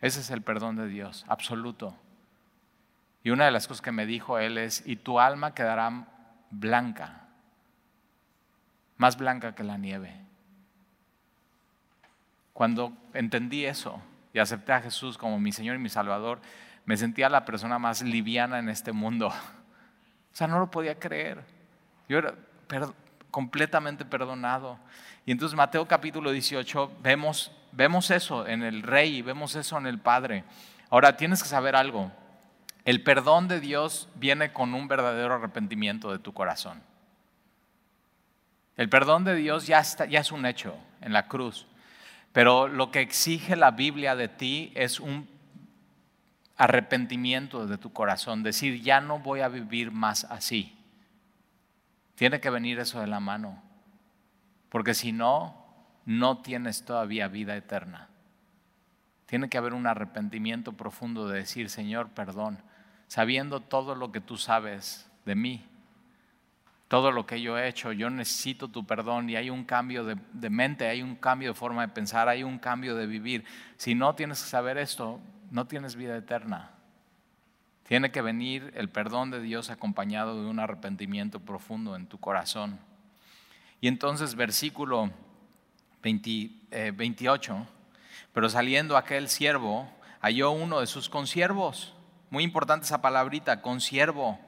Ese 0.00 0.20
es 0.20 0.30
el 0.30 0.42
perdón 0.42 0.76
de 0.76 0.86
Dios, 0.86 1.24
absoluto. 1.26 1.92
Y 3.24 3.30
una 3.30 3.46
de 3.46 3.50
las 3.50 3.66
cosas 3.66 3.82
que 3.82 3.90
me 3.90 4.06
dijo 4.06 4.38
Él 4.38 4.58
es, 4.58 4.86
y 4.86 4.94
tu 4.94 5.18
alma 5.18 5.56
quedará 5.56 6.06
blanca, 6.50 7.24
más 8.96 9.16
blanca 9.16 9.56
que 9.56 9.64
la 9.64 9.76
nieve. 9.76 10.14
Cuando 12.52 12.92
entendí 13.12 13.64
eso 13.64 14.00
y 14.32 14.38
acepté 14.38 14.72
a 14.72 14.82
Jesús 14.82 15.18
como 15.18 15.40
mi 15.40 15.50
Señor 15.50 15.74
y 15.74 15.80
mi 15.80 15.88
Salvador, 15.88 16.40
me 16.90 16.96
sentía 16.96 17.28
la 17.28 17.44
persona 17.44 17.78
más 17.78 18.02
liviana 18.02 18.58
en 18.58 18.68
este 18.68 18.90
mundo. 18.90 19.28
O 19.28 19.32
sea, 20.32 20.48
no 20.48 20.58
lo 20.58 20.72
podía 20.72 20.98
creer. 20.98 21.40
Yo 22.08 22.18
era 22.18 22.34
completamente 23.30 24.04
perdonado. 24.04 24.76
Y 25.24 25.30
entonces 25.30 25.56
Mateo 25.56 25.86
capítulo 25.86 26.32
18 26.32 26.90
vemos, 27.00 27.52
vemos 27.70 28.10
eso 28.10 28.44
en 28.44 28.64
el 28.64 28.82
rey 28.82 29.22
vemos 29.22 29.54
eso 29.54 29.78
en 29.78 29.86
el 29.86 30.00
Padre. 30.00 30.42
Ahora 30.88 31.16
tienes 31.16 31.44
que 31.44 31.48
saber 31.48 31.76
algo. 31.76 32.10
El 32.84 33.04
perdón 33.04 33.46
de 33.46 33.60
Dios 33.60 34.08
viene 34.16 34.52
con 34.52 34.74
un 34.74 34.88
verdadero 34.88 35.34
arrepentimiento 35.34 36.10
de 36.10 36.18
tu 36.18 36.34
corazón. 36.34 36.82
El 38.76 38.88
perdón 38.88 39.22
de 39.22 39.36
Dios 39.36 39.68
ya, 39.68 39.78
está, 39.78 40.06
ya 40.06 40.18
es 40.18 40.32
un 40.32 40.44
hecho 40.44 40.74
en 41.02 41.12
la 41.12 41.28
cruz. 41.28 41.68
Pero 42.32 42.66
lo 42.66 42.90
que 42.90 43.00
exige 43.00 43.54
la 43.54 43.70
Biblia 43.70 44.16
de 44.16 44.26
ti 44.26 44.72
es 44.74 44.98
un 44.98 45.38
arrepentimiento 46.60 47.66
de 47.66 47.78
tu 47.78 47.90
corazón, 47.90 48.42
decir, 48.42 48.82
ya 48.82 49.00
no 49.00 49.18
voy 49.18 49.40
a 49.40 49.48
vivir 49.48 49.90
más 49.90 50.24
así. 50.24 50.76
Tiene 52.16 52.38
que 52.38 52.50
venir 52.50 52.78
eso 52.78 53.00
de 53.00 53.06
la 53.06 53.18
mano, 53.18 53.62
porque 54.68 54.92
si 54.92 55.10
no, 55.10 55.64
no 56.04 56.42
tienes 56.42 56.84
todavía 56.84 57.28
vida 57.28 57.56
eterna. 57.56 58.10
Tiene 59.24 59.48
que 59.48 59.56
haber 59.56 59.72
un 59.72 59.86
arrepentimiento 59.86 60.74
profundo 60.74 61.26
de 61.28 61.38
decir, 61.38 61.70
Señor, 61.70 62.10
perdón, 62.10 62.58
sabiendo 63.06 63.60
todo 63.60 63.94
lo 63.94 64.12
que 64.12 64.20
tú 64.20 64.36
sabes 64.36 65.10
de 65.24 65.36
mí, 65.36 65.64
todo 66.88 67.10
lo 67.10 67.24
que 67.24 67.40
yo 67.40 67.56
he 67.56 67.68
hecho, 67.68 67.92
yo 67.92 68.10
necesito 68.10 68.68
tu 68.68 68.84
perdón 68.84 69.30
y 69.30 69.36
hay 69.36 69.48
un 69.48 69.64
cambio 69.64 70.04
de, 70.04 70.50
mente, 70.50 70.88
hay 70.88 71.00
un 71.00 71.16
cambio 71.16 71.48
de 71.48 71.54
forma 71.54 71.86
de 71.86 71.92
pensar, 71.94 72.28
hay 72.28 72.42
un 72.42 72.58
cambio 72.58 72.94
de 72.96 73.06
vivir. 73.06 73.46
Si 73.78 73.94
no 73.94 74.14
tienes 74.14 74.42
que 74.42 74.50
saber 74.50 74.76
esto, 74.76 75.20
no 75.50 75.66
tienes 75.66 75.96
vida 75.96 76.16
eterna. 76.16 76.70
Tiene 77.86 78.12
que 78.12 78.22
venir 78.22 78.72
el 78.76 78.88
perdón 78.88 79.30
de 79.30 79.40
Dios 79.40 79.68
acompañado 79.68 80.42
de 80.42 80.48
un 80.48 80.60
arrepentimiento 80.60 81.40
profundo 81.40 81.96
en 81.96 82.06
tu 82.06 82.18
corazón. 82.18 82.78
Y 83.80 83.88
entonces 83.88 84.36
versículo 84.36 85.10
28, 86.02 87.54
eh, 87.54 87.66
pero 88.32 88.48
saliendo 88.48 88.96
aquel 88.96 89.28
siervo, 89.28 89.90
halló 90.20 90.52
uno 90.52 90.80
de 90.80 90.86
sus 90.86 91.08
consiervos, 91.08 91.94
muy 92.30 92.44
importante 92.44 92.86
esa 92.86 93.02
palabrita, 93.02 93.60
consiervo 93.60 94.38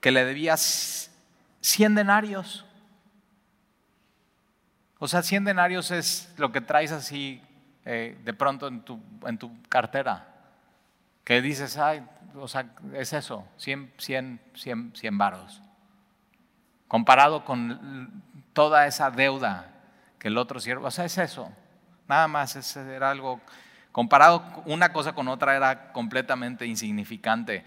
que 0.00 0.10
le 0.10 0.24
debías 0.24 1.12
100 1.60 1.94
denarios. 1.94 2.64
O 4.98 5.08
sea, 5.08 5.22
100 5.22 5.44
denarios 5.44 5.90
es 5.90 6.32
lo 6.36 6.50
que 6.52 6.60
traes 6.60 6.90
así 6.90 7.40
eh, 7.84 8.18
de 8.24 8.34
pronto 8.34 8.68
en 8.68 8.82
tu, 8.82 9.00
en 9.26 9.38
tu 9.38 9.50
cartera. 9.68 10.28
Que 11.24 11.40
dices, 11.40 11.76
ay, 11.76 12.04
o 12.34 12.48
sea, 12.48 12.66
es 12.94 13.12
eso, 13.12 13.46
100, 13.56 13.92
100, 13.98 14.40
100, 14.54 14.92
100 14.94 15.18
varos. 15.18 15.62
Comparado 16.88 17.44
con 17.44 18.22
toda 18.52 18.86
esa 18.86 19.10
deuda 19.10 19.70
que 20.18 20.28
el 20.28 20.38
otro 20.38 20.60
siervo, 20.60 20.86
o 20.86 20.90
sea, 20.90 21.04
es 21.04 21.18
eso. 21.18 21.50
Nada 22.08 22.28
más, 22.28 22.76
era 22.76 23.10
algo, 23.10 23.40
comparado 23.92 24.62
una 24.66 24.92
cosa 24.92 25.14
con 25.14 25.28
otra 25.28 25.56
era 25.56 25.92
completamente 25.92 26.66
insignificante. 26.66 27.64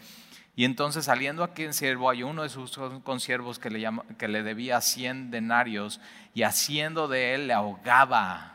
Y 0.56 0.63
entonces 0.63 1.06
saliendo 1.06 1.43
aquí 1.43 1.63
en 1.63 1.73
siervo 1.73 2.10
hay 2.10 2.23
uno 2.23 2.43
de 2.43 2.49
sus 2.49 2.80
consiervos 3.04 3.60
que 3.60 3.69
le, 3.69 3.82
llama, 3.82 4.06
que 4.17 4.30
le 4.30 4.41
debía 4.41 4.80
100 4.80 5.30
denarios 5.30 5.99
y 6.34 6.43
haciendo 6.43 7.10
de 7.10 7.36
él 7.36 7.47
le 7.47 7.54
ahogaba. 7.54 8.55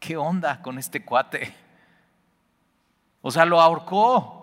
¿Qué 0.00 0.16
onda 0.16 0.60
con 0.62 0.78
este 0.78 1.04
cuate? 1.04 1.54
O 3.22 3.30
sea, 3.30 3.44
lo 3.44 3.60
ahorcó. 3.60 4.38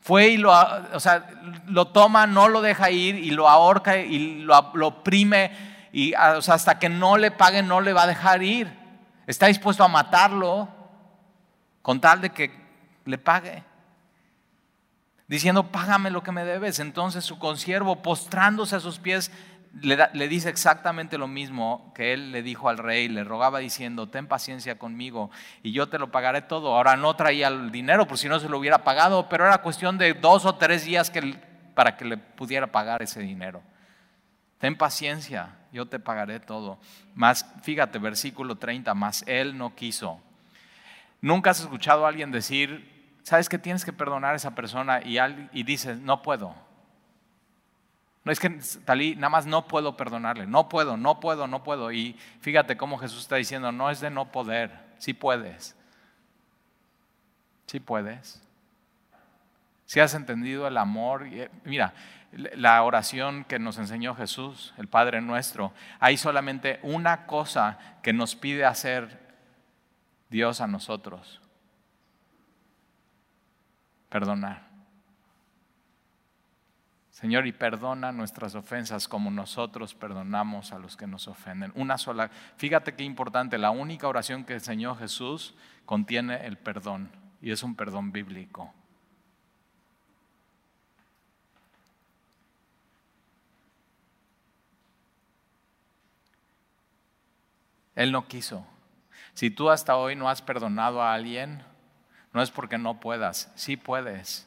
Fue 0.00 0.28
y 0.28 0.36
lo, 0.36 0.52
o 0.92 1.00
sea, 1.00 1.28
lo 1.66 1.88
toma, 1.88 2.26
no 2.26 2.48
lo 2.48 2.62
deja 2.62 2.90
ir 2.90 3.16
y 3.16 3.30
lo 3.30 3.48
ahorca 3.48 3.98
y 3.98 4.40
lo, 4.42 4.58
oprime 4.58 5.50
y 5.92 6.14
hasta 6.14 6.78
que 6.78 6.88
no 6.88 7.16
le 7.16 7.30
pague 7.30 7.62
no 7.62 7.80
le 7.80 7.92
va 7.92 8.04
a 8.04 8.06
dejar 8.08 8.42
ir. 8.42 8.72
Está 9.26 9.46
dispuesto 9.46 9.84
a 9.84 9.88
matarlo 9.88 10.68
con 11.82 12.00
tal 12.00 12.20
de 12.20 12.30
que 12.30 12.50
le 13.04 13.18
pague 13.18 13.64
diciendo, 15.28 15.70
págame 15.70 16.10
lo 16.10 16.22
que 16.22 16.32
me 16.32 16.44
debes. 16.44 16.78
Entonces 16.78 17.24
su 17.24 17.38
consiervo, 17.38 18.02
postrándose 18.02 18.76
a 18.76 18.80
sus 18.80 18.98
pies, 18.98 19.30
le, 19.82 20.28
dice 20.28 20.48
exactamente 20.48 21.18
lo 21.18 21.28
mismo 21.28 21.92
que 21.94 22.12
él 22.12 22.32
le 22.32 22.42
dijo 22.42 22.68
al 22.68 22.78
rey, 22.78 23.08
le 23.08 23.24
rogaba 23.24 23.58
diciendo, 23.58 24.08
ten 24.08 24.26
paciencia 24.26 24.78
conmigo 24.78 25.30
y 25.62 25.72
yo 25.72 25.88
te 25.88 25.98
lo 25.98 26.10
pagaré 26.10 26.42
todo. 26.42 26.74
Ahora 26.74 26.96
no 26.96 27.14
traía 27.16 27.48
el 27.48 27.70
dinero, 27.70 28.06
por 28.06 28.18
si 28.18 28.28
no 28.28 28.40
se 28.40 28.48
lo 28.48 28.58
hubiera 28.58 28.84
pagado, 28.84 29.28
pero 29.28 29.46
era 29.46 29.58
cuestión 29.58 29.98
de 29.98 30.14
dos 30.14 30.44
o 30.44 30.54
tres 30.54 30.84
días 30.84 31.10
que, 31.10 31.38
para 31.74 31.96
que 31.96 32.04
le 32.04 32.16
pudiera 32.16 32.66
pagar 32.68 33.02
ese 33.02 33.20
dinero. 33.20 33.62
Ten 34.58 34.76
paciencia, 34.76 35.56
yo 35.72 35.86
te 35.86 35.98
pagaré 35.98 36.40
todo. 36.40 36.78
Más, 37.14 37.46
fíjate, 37.62 37.98
versículo 37.98 38.56
30, 38.56 38.94
más 38.94 39.22
él 39.26 39.58
no 39.58 39.74
quiso. 39.74 40.20
¿Nunca 41.20 41.50
has 41.50 41.60
escuchado 41.60 42.06
a 42.06 42.08
alguien 42.08 42.30
decir, 42.30 43.18
sabes 43.22 43.48
que 43.48 43.58
tienes 43.58 43.84
que 43.84 43.92
perdonar 43.92 44.32
a 44.32 44.36
esa 44.36 44.54
persona 44.54 45.00
y, 45.04 45.18
y 45.52 45.62
dices, 45.64 45.98
no 45.98 46.22
puedo. 46.22 46.65
No 48.26 48.32
es 48.32 48.40
que 48.40 48.50
Talí, 48.84 49.14
nada 49.14 49.28
más 49.28 49.46
no 49.46 49.68
puedo 49.68 49.96
perdonarle, 49.96 50.48
no 50.48 50.68
puedo, 50.68 50.96
no 50.96 51.20
puedo, 51.20 51.46
no 51.46 51.62
puedo. 51.62 51.92
Y 51.92 52.18
fíjate 52.40 52.76
cómo 52.76 52.98
Jesús 52.98 53.20
está 53.20 53.36
diciendo, 53.36 53.70
no 53.70 53.88
es 53.88 54.00
de 54.00 54.10
no 54.10 54.32
poder, 54.32 54.72
sí 54.98 55.14
puedes. 55.14 55.76
Sí 57.66 57.78
puedes. 57.78 58.42
Si 59.84 60.00
has 60.00 60.12
entendido 60.14 60.66
el 60.66 60.76
amor, 60.76 61.28
eh, 61.28 61.52
mira, 61.62 61.94
la 62.32 62.82
oración 62.82 63.44
que 63.44 63.60
nos 63.60 63.78
enseñó 63.78 64.16
Jesús, 64.16 64.74
el 64.76 64.88
Padre 64.88 65.20
nuestro, 65.20 65.72
hay 66.00 66.16
solamente 66.16 66.80
una 66.82 67.26
cosa 67.26 67.78
que 68.02 68.12
nos 68.12 68.34
pide 68.34 68.64
hacer 68.64 69.20
Dios 70.30 70.60
a 70.60 70.66
nosotros 70.66 71.40
perdonar. 74.08 74.66
Señor, 77.16 77.46
y 77.46 77.52
perdona 77.52 78.12
nuestras 78.12 78.54
ofensas 78.54 79.08
como 79.08 79.30
nosotros 79.30 79.94
perdonamos 79.94 80.72
a 80.72 80.78
los 80.78 80.98
que 80.98 81.06
nos 81.06 81.28
ofenden. 81.28 81.72
Una 81.74 81.96
sola, 81.96 82.28
fíjate 82.58 82.94
qué 82.94 83.04
importante, 83.04 83.56
la 83.56 83.70
única 83.70 84.06
oración 84.06 84.44
que 84.44 84.52
enseñó 84.52 84.94
Jesús 84.94 85.54
contiene 85.86 86.44
el 86.46 86.58
perdón. 86.58 87.10
y 87.40 87.52
es 87.52 87.62
un 87.62 87.74
perdón 87.74 88.12
bíblico. 88.12 88.70
Él 97.94 98.12
no 98.12 98.28
quiso. 98.28 98.66
Si 99.32 99.48
tú 99.48 99.70
hasta 99.70 99.96
hoy 99.96 100.16
no 100.16 100.28
has 100.28 100.42
perdonado 100.42 101.00
a 101.00 101.14
alguien, 101.14 101.62
no 102.34 102.42
es 102.42 102.50
porque 102.50 102.76
no 102.76 103.00
puedas, 103.00 103.50
sí 103.54 103.78
puedes. 103.78 104.45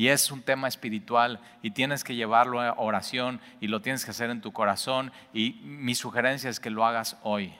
Y 0.00 0.08
es 0.08 0.30
un 0.30 0.40
tema 0.40 0.66
espiritual 0.66 1.40
y 1.60 1.72
tienes 1.72 2.04
que 2.04 2.14
llevarlo 2.14 2.62
a 2.62 2.72
oración 2.78 3.38
y 3.60 3.66
lo 3.66 3.82
tienes 3.82 4.02
que 4.02 4.12
hacer 4.12 4.30
en 4.30 4.40
tu 4.40 4.50
corazón. 4.50 5.12
Y 5.34 5.60
mi 5.62 5.94
sugerencia 5.94 6.48
es 6.48 6.58
que 6.58 6.70
lo 6.70 6.86
hagas 6.86 7.18
hoy. 7.22 7.54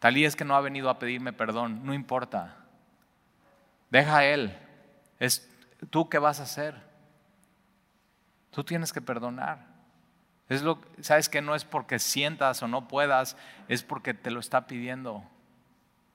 Talí 0.00 0.24
es 0.24 0.34
que 0.34 0.44
no 0.44 0.56
ha 0.56 0.60
venido 0.60 0.90
a 0.90 0.98
pedirme 0.98 1.32
perdón, 1.32 1.86
no 1.86 1.94
importa. 1.94 2.56
Deja 3.90 4.16
a 4.16 4.24
él. 4.24 4.52
Es 5.20 5.48
tú 5.90 6.08
qué 6.08 6.18
vas 6.18 6.40
a 6.40 6.42
hacer. 6.42 6.74
Tú 8.50 8.64
tienes 8.64 8.92
que 8.92 9.00
perdonar. 9.00 9.68
Es 10.48 10.62
lo, 10.62 10.80
sabes 11.02 11.28
que 11.28 11.40
no 11.40 11.54
es 11.54 11.64
porque 11.64 12.00
sientas 12.00 12.64
o 12.64 12.66
no 12.66 12.88
puedas, 12.88 13.36
es 13.68 13.84
porque 13.84 14.12
te 14.12 14.32
lo 14.32 14.40
está 14.40 14.66
pidiendo 14.66 15.22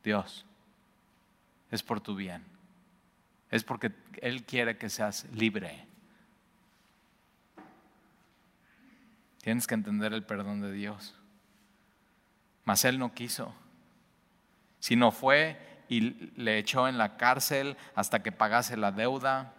Dios. 0.03 0.45
Es 1.71 1.81
por 1.81 2.01
tu 2.01 2.13
bien. 2.13 2.58
Es 3.49 3.63
porque 3.63 3.91
Él 4.21 4.43
quiere 4.43 4.77
que 4.77 4.89
seas 4.89 5.25
libre. 5.33 5.87
Tienes 9.41 9.67
que 9.67 9.73
entender 9.73 10.13
el 10.13 10.23
perdón 10.23 10.61
de 10.61 10.71
Dios. 10.71 11.15
Mas 12.65 12.85
Él 12.85 12.99
no 12.99 13.13
quiso. 13.13 13.53
Sino 14.79 15.11
fue 15.11 15.57
y 15.89 16.01
le 16.39 16.59
echó 16.59 16.87
en 16.87 16.97
la 16.97 17.17
cárcel 17.17 17.75
hasta 17.95 18.21
que 18.21 18.31
pagase 18.31 18.77
la 18.77 18.91
deuda. 18.91 19.53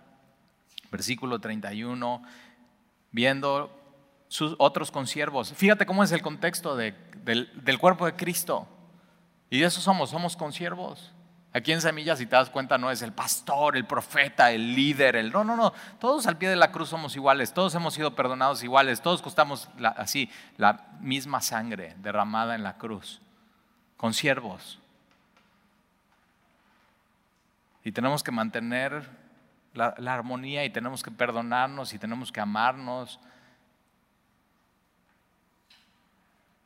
Versículo 0.90 1.40
31, 1.40 2.22
viendo 3.10 3.76
sus 4.28 4.54
otros 4.58 4.90
consiervos. 4.90 5.52
Fíjate 5.52 5.86
cómo 5.86 6.04
es 6.04 6.12
el 6.12 6.22
contexto 6.22 6.76
del, 6.76 6.94
del, 7.24 7.78
cuerpo 7.78 8.06
de 8.06 8.14
Cristo. 8.14 8.68
Y 9.50 9.58
de 9.58 9.66
eso 9.66 9.80
somos, 9.80 10.10
somos 10.10 10.36
consiervos. 10.36 11.12
Aquí 11.52 11.72
en 11.72 11.80
Semillas, 11.80 12.18
si 12.18 12.26
te 12.26 12.36
das 12.36 12.48
cuenta, 12.48 12.78
no 12.78 12.92
es 12.92 13.02
el 13.02 13.12
pastor, 13.12 13.76
el 13.76 13.84
profeta, 13.84 14.52
el 14.52 14.74
líder, 14.74 15.16
el... 15.16 15.32
No, 15.32 15.42
no, 15.42 15.56
no. 15.56 15.72
Todos 15.98 16.28
al 16.28 16.38
pie 16.38 16.48
de 16.48 16.56
la 16.56 16.70
cruz 16.70 16.90
somos 16.90 17.16
iguales, 17.16 17.52
todos 17.52 17.74
hemos 17.74 17.94
sido 17.94 18.14
perdonados 18.14 18.62
iguales, 18.62 19.02
todos 19.02 19.20
costamos 19.20 19.68
así 19.96 20.30
la 20.58 20.86
misma 21.00 21.40
sangre 21.40 21.96
derramada 21.98 22.54
en 22.54 22.62
la 22.62 22.76
cruz. 22.76 23.20
Consiervos. 23.96 24.78
Y 27.82 27.90
tenemos 27.90 28.22
que 28.22 28.30
mantener 28.30 29.08
la 29.74 30.14
armonía 30.14 30.64
y 30.64 30.70
tenemos 30.70 31.02
que 31.02 31.10
perdonarnos 31.10 31.92
y 31.94 31.98
tenemos 31.98 32.30
que 32.30 32.40
amarnos 32.40 33.18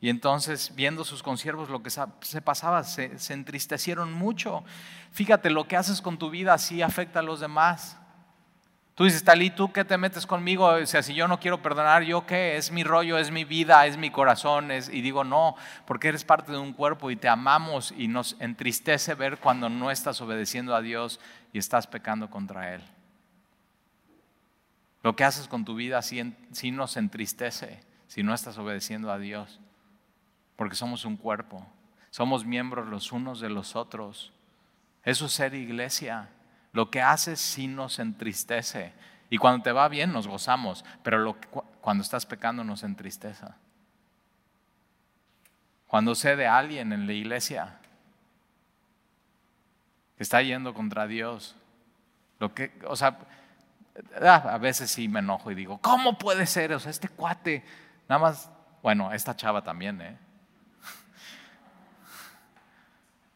Y 0.01 0.09
entonces, 0.09 0.73
viendo 0.75 1.03
sus 1.03 1.23
consiervos 1.23 1.69
lo 1.69 1.81
que 1.81 1.89
se 1.89 2.41
pasaba, 2.41 2.83
se, 2.83 3.11
entristecieron 3.29 4.13
mucho. 4.13 4.63
Fíjate, 5.11 5.49
lo 5.49 5.67
que 5.67 5.77
haces 5.77 6.01
con 6.01 6.17
tu 6.17 6.29
vida 6.29 6.53
así 6.53 6.81
afecta 6.81 7.19
a 7.19 7.23
los 7.23 7.39
demás. 7.39 7.97
Tú 8.93 9.05
dices, 9.05 9.23
Talí, 9.23 9.49
¿tú 9.49 9.73
qué 9.73 9.83
te 9.83 9.97
metes 9.97 10.25
conmigo? 10.25 10.67
O 10.67 10.85
sea, 10.85 11.01
si 11.01 11.13
yo 11.13 11.27
no 11.27 11.39
quiero 11.39 11.61
perdonar, 11.61 12.03
¿yo 12.03 12.25
qué? 12.25 12.55
Es 12.55 12.71
mi 12.71 12.83
rollo, 12.83 13.17
es 13.17 13.31
mi 13.31 13.43
vida, 13.43 13.85
es 13.87 13.97
mi 13.97 14.09
corazón. 14.09 14.69
y 14.71 15.01
digo, 15.01 15.23
no, 15.23 15.55
porque 15.85 16.09
eres 16.09 16.23
parte 16.23 16.51
de 16.51 16.57
un 16.57 16.73
cuerpo 16.73 17.11
y 17.11 17.15
te 17.15 17.27
amamos 17.27 17.93
y 17.97 18.07
nos 18.07 18.37
entristece 18.39 19.15
ver 19.15 19.39
cuando 19.39 19.69
no 19.69 19.91
estás 19.91 20.21
obedeciendo 20.21 20.75
a 20.75 20.81
Dios 20.81 21.19
y 21.51 21.57
estás 21.57 21.87
pecando 21.87 22.29
contra 22.29 22.75
Él. 22.75 22.81
Lo 25.03 25.15
que 25.15 25.23
haces 25.23 25.47
con 25.47 25.65
tu 25.65 25.75
vida 25.75 26.01
sí 26.01 26.71
nos 26.71 26.97
entristece 26.97 27.81
si 28.07 28.23
no 28.23 28.33
estás 28.33 28.57
obedeciendo 28.57 29.11
a 29.11 29.19
Dios 29.19 29.59
porque 30.55 30.75
somos 30.75 31.05
un 31.05 31.17
cuerpo, 31.17 31.65
somos 32.09 32.45
miembros 32.45 32.87
los 32.87 33.11
unos 33.11 33.39
de 33.39 33.49
los 33.49 33.75
otros. 33.75 34.31
Eso 35.03 35.25
es 35.25 35.33
ser 35.33 35.53
iglesia. 35.53 36.29
Lo 36.71 36.89
que 36.89 37.01
haces 37.01 37.39
sí 37.39 37.67
nos 37.67 37.99
entristece. 37.99 38.93
Y 39.29 39.37
cuando 39.37 39.63
te 39.63 39.71
va 39.71 39.87
bien 39.89 40.13
nos 40.13 40.27
gozamos, 40.27 40.85
pero 41.03 41.17
lo 41.19 41.35
cuando 41.81 42.03
estás 42.03 42.25
pecando 42.25 42.63
nos 42.63 42.83
entristece. 42.83 43.45
Cuando 45.87 46.15
sé 46.15 46.35
de 46.35 46.47
alguien 46.47 46.93
en 46.93 47.05
la 47.07 47.13
iglesia 47.13 47.79
que 50.17 50.23
está 50.23 50.41
yendo 50.41 50.73
contra 50.73 51.07
Dios, 51.07 51.55
lo 52.39 52.53
que, 52.53 52.71
o 52.87 52.95
sea, 52.95 53.17
ah, 54.21 54.43
a 54.51 54.57
veces 54.57 54.91
sí 54.91 55.07
me 55.07 55.19
enojo 55.19 55.51
y 55.51 55.55
digo, 55.55 55.79
¿cómo 55.79 56.17
puede 56.17 56.45
ser? 56.45 56.73
O 56.73 56.79
sea, 56.79 56.91
este 56.91 57.09
cuate, 57.09 57.63
nada 58.07 58.19
más, 58.19 58.49
bueno, 58.81 59.11
esta 59.13 59.35
chava 59.35 59.63
también, 59.63 60.01
¿eh? 60.01 60.17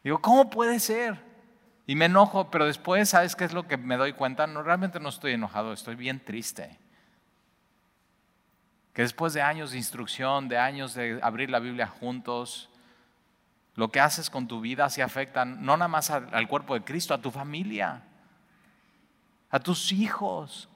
Digo, 0.02 0.18
¿cómo 0.20 0.50
puede 0.50 0.80
ser? 0.80 1.18
Y 1.86 1.94
me 1.94 2.06
enojo, 2.06 2.50
pero 2.50 2.66
después, 2.66 3.08
¿sabes 3.08 3.34
qué 3.36 3.44
es 3.44 3.52
lo 3.52 3.66
que 3.66 3.76
me 3.76 3.96
doy 3.96 4.12
cuenta? 4.12 4.46
No, 4.46 4.62
realmente 4.62 5.00
no 5.00 5.08
estoy 5.08 5.32
enojado, 5.32 5.72
estoy 5.72 5.96
bien 5.96 6.24
triste. 6.24 6.78
Que 8.92 9.02
después 9.02 9.32
de 9.32 9.42
años 9.42 9.72
de 9.72 9.78
instrucción, 9.78 10.48
de 10.48 10.58
años 10.58 10.94
de 10.94 11.20
abrir 11.22 11.50
la 11.50 11.58
Biblia 11.58 11.86
juntos, 11.86 12.70
lo 13.74 13.90
que 13.90 14.00
haces 14.00 14.30
con 14.30 14.46
tu 14.46 14.60
vida 14.60 14.88
se 14.88 15.02
afecta 15.02 15.44
no 15.44 15.76
nada 15.76 15.88
más 15.88 16.10
al 16.10 16.48
cuerpo 16.48 16.74
de 16.74 16.84
Cristo, 16.84 17.14
a 17.14 17.18
tu 17.18 17.30
familia, 17.30 18.02
a 19.50 19.60
tus 19.60 19.92
hijos. 19.92 20.68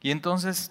Y 0.00 0.10
entonces 0.10 0.70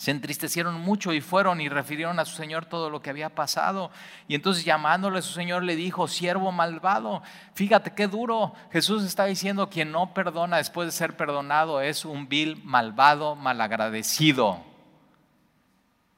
se 0.00 0.12
entristecieron 0.12 0.80
mucho 0.80 1.12
y 1.12 1.20
fueron 1.20 1.60
y 1.60 1.68
refirieron 1.68 2.18
a 2.18 2.24
su 2.24 2.34
Señor 2.34 2.64
todo 2.64 2.88
lo 2.88 3.02
que 3.02 3.10
había 3.10 3.34
pasado. 3.34 3.90
Y 4.28 4.34
entonces 4.34 4.64
llamándole 4.64 5.18
a 5.18 5.22
su 5.22 5.34
Señor 5.34 5.62
le 5.62 5.76
dijo, 5.76 6.08
siervo 6.08 6.52
malvado, 6.52 7.22
fíjate 7.52 7.92
qué 7.92 8.06
duro. 8.06 8.54
Jesús 8.72 9.04
está 9.04 9.26
diciendo, 9.26 9.68
quien 9.68 9.92
no 9.92 10.14
perdona 10.14 10.56
después 10.56 10.86
de 10.86 10.92
ser 10.92 11.18
perdonado 11.18 11.82
es 11.82 12.06
un 12.06 12.30
vil 12.30 12.62
malvado, 12.64 13.36
malagradecido. 13.36 14.64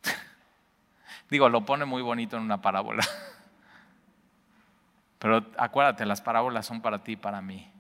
Digo, 1.29 1.49
lo 1.49 1.65
pone 1.65 1.85
muy 1.85 2.03
bonito 2.03 2.37
en 2.37 2.45
una 2.45 2.63
parábola. 2.63 3.03
Pero 5.19 5.45
acuérdate, 5.59 6.07
las 6.07 6.21
parábolas 6.21 6.67
son 6.67 6.83
para 6.83 7.03
ti 7.03 7.15
y 7.15 7.17
para 7.17 7.43
mí. 7.43 7.72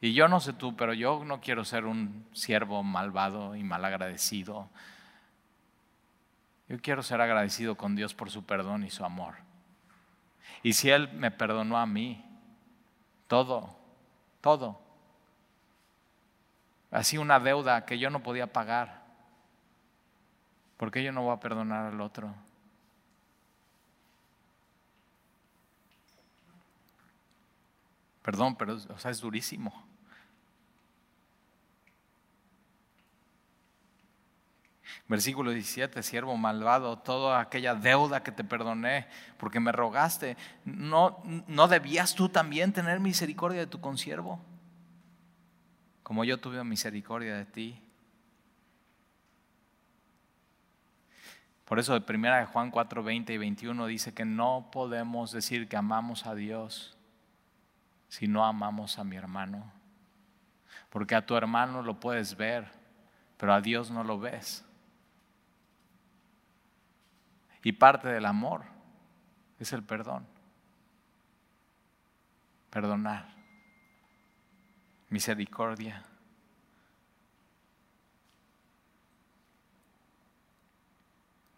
Y 0.00 0.14
yo 0.14 0.28
no 0.28 0.40
sé 0.40 0.54
tú, 0.54 0.74
pero 0.76 0.94
yo 0.94 1.24
no 1.24 1.40
quiero 1.40 1.64
ser 1.64 1.84
un 1.84 2.26
siervo 2.32 2.82
malvado 2.82 3.54
y 3.54 3.62
malagradecido. 3.62 4.68
Yo 6.68 6.80
quiero 6.80 7.02
ser 7.02 7.20
agradecido 7.20 7.76
con 7.76 7.96
Dios 7.96 8.14
por 8.14 8.30
su 8.30 8.44
perdón 8.44 8.84
y 8.84 8.90
su 8.90 9.04
amor. 9.04 9.34
Y 10.62 10.72
si 10.72 10.90
Él 10.90 11.12
me 11.12 11.30
perdonó 11.30 11.78
a 11.78 11.86
mí, 11.86 12.24
todo, 13.26 13.76
todo, 14.40 14.80
así 16.90 17.18
una 17.18 17.38
deuda 17.38 17.84
que 17.84 17.98
yo 17.98 18.10
no 18.10 18.22
podía 18.22 18.52
pagar, 18.52 19.02
¿por 20.76 20.90
qué 20.90 21.02
yo 21.02 21.12
no 21.12 21.22
voy 21.22 21.34
a 21.34 21.40
perdonar 21.40 21.92
al 21.92 22.00
otro? 22.00 22.34
Perdón, 28.22 28.56
pero 28.56 28.74
o 28.74 28.98
sea, 28.98 29.10
es 29.10 29.20
durísimo. 29.20 29.89
Versículo 35.08 35.50
17, 35.50 36.02
siervo 36.02 36.36
malvado, 36.36 36.98
toda 36.98 37.40
aquella 37.40 37.74
deuda 37.74 38.22
que 38.22 38.32
te 38.32 38.44
perdoné 38.44 39.06
porque 39.38 39.60
me 39.60 39.72
rogaste, 39.72 40.36
¿no, 40.64 41.22
¿no 41.46 41.68
debías 41.68 42.14
tú 42.14 42.28
también 42.28 42.72
tener 42.72 43.00
misericordia 43.00 43.60
de 43.60 43.66
tu 43.66 43.80
consiervo? 43.80 44.40
Como 46.02 46.24
yo 46.24 46.38
tuve 46.38 46.62
misericordia 46.64 47.36
de 47.36 47.44
ti. 47.44 47.82
Por 51.64 51.78
eso 51.78 51.94
de 51.94 52.00
primera 52.00 52.38
de 52.38 52.46
Juan 52.46 52.70
4, 52.70 53.02
20 53.02 53.32
y 53.32 53.38
21 53.38 53.86
dice 53.86 54.12
que 54.12 54.24
no 54.24 54.70
podemos 54.72 55.30
decir 55.30 55.68
que 55.68 55.76
amamos 55.76 56.26
a 56.26 56.34
Dios 56.34 56.96
si 58.08 58.26
no 58.26 58.44
amamos 58.44 58.98
a 58.98 59.04
mi 59.04 59.16
hermano. 59.16 59.72
Porque 60.90 61.14
a 61.14 61.24
tu 61.24 61.36
hermano 61.36 61.82
lo 61.82 62.00
puedes 62.00 62.36
ver, 62.36 62.66
pero 63.36 63.54
a 63.54 63.60
Dios 63.60 63.90
no 63.90 64.02
lo 64.02 64.18
ves. 64.18 64.64
Y 67.62 67.72
parte 67.72 68.08
del 68.08 68.26
amor 68.26 68.64
es 69.58 69.72
el 69.72 69.82
perdón. 69.82 70.26
Perdonar. 72.70 73.28
Misericordia. 75.10 76.04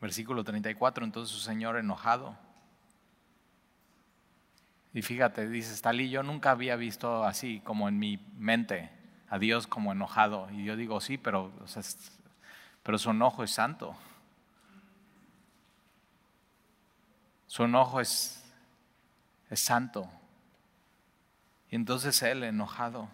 Versículo 0.00 0.42
34, 0.42 1.04
entonces 1.04 1.32
su 1.32 1.40
Señor 1.40 1.76
enojado 1.76 2.36
Y 4.92 5.02
fíjate, 5.02 5.48
dice 5.48 5.72
Stalin, 5.74 6.10
yo 6.10 6.24
nunca 6.24 6.50
había 6.50 6.74
visto 6.74 7.22
así 7.22 7.60
como 7.60 7.88
en 7.88 8.00
mi 8.00 8.18
mente 8.36 8.90
a 9.28 9.38
Dios 9.38 9.68
como 9.68 9.92
enojado. 9.92 10.48
Y 10.50 10.64
yo 10.64 10.76
digo, 10.76 11.00
sí, 11.00 11.18
pero, 11.18 11.52
pero 12.82 12.98
su 12.98 13.10
enojo 13.10 13.44
es 13.44 13.52
santo. 13.52 13.96
Su 17.52 17.64
enojo 17.64 18.00
es, 18.00 18.42
es 19.50 19.60
santo. 19.60 20.08
Y 21.68 21.76
entonces 21.76 22.22
él, 22.22 22.44
enojado, 22.44 23.10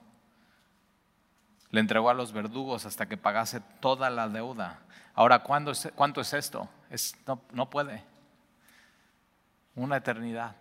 le 1.73 1.81
entregó 1.81 2.09
a 2.09 2.15
los 2.15 2.31
verdugos 2.31 2.87
hasta 2.87 3.07
que 3.07 3.17
pagase 3.17 3.61
toda 3.81 4.11
la 4.11 4.29
deuda. 4.29 4.79
Ahora, 5.17 5.43
¿cuánto 5.43 5.73
es 5.73 6.33
esto? 6.33 6.69
Es, 6.89 7.17
no, 7.27 7.41
no 7.51 7.69
puede. 7.69 8.05
Una 9.75 9.97
eternidad. 9.97 10.55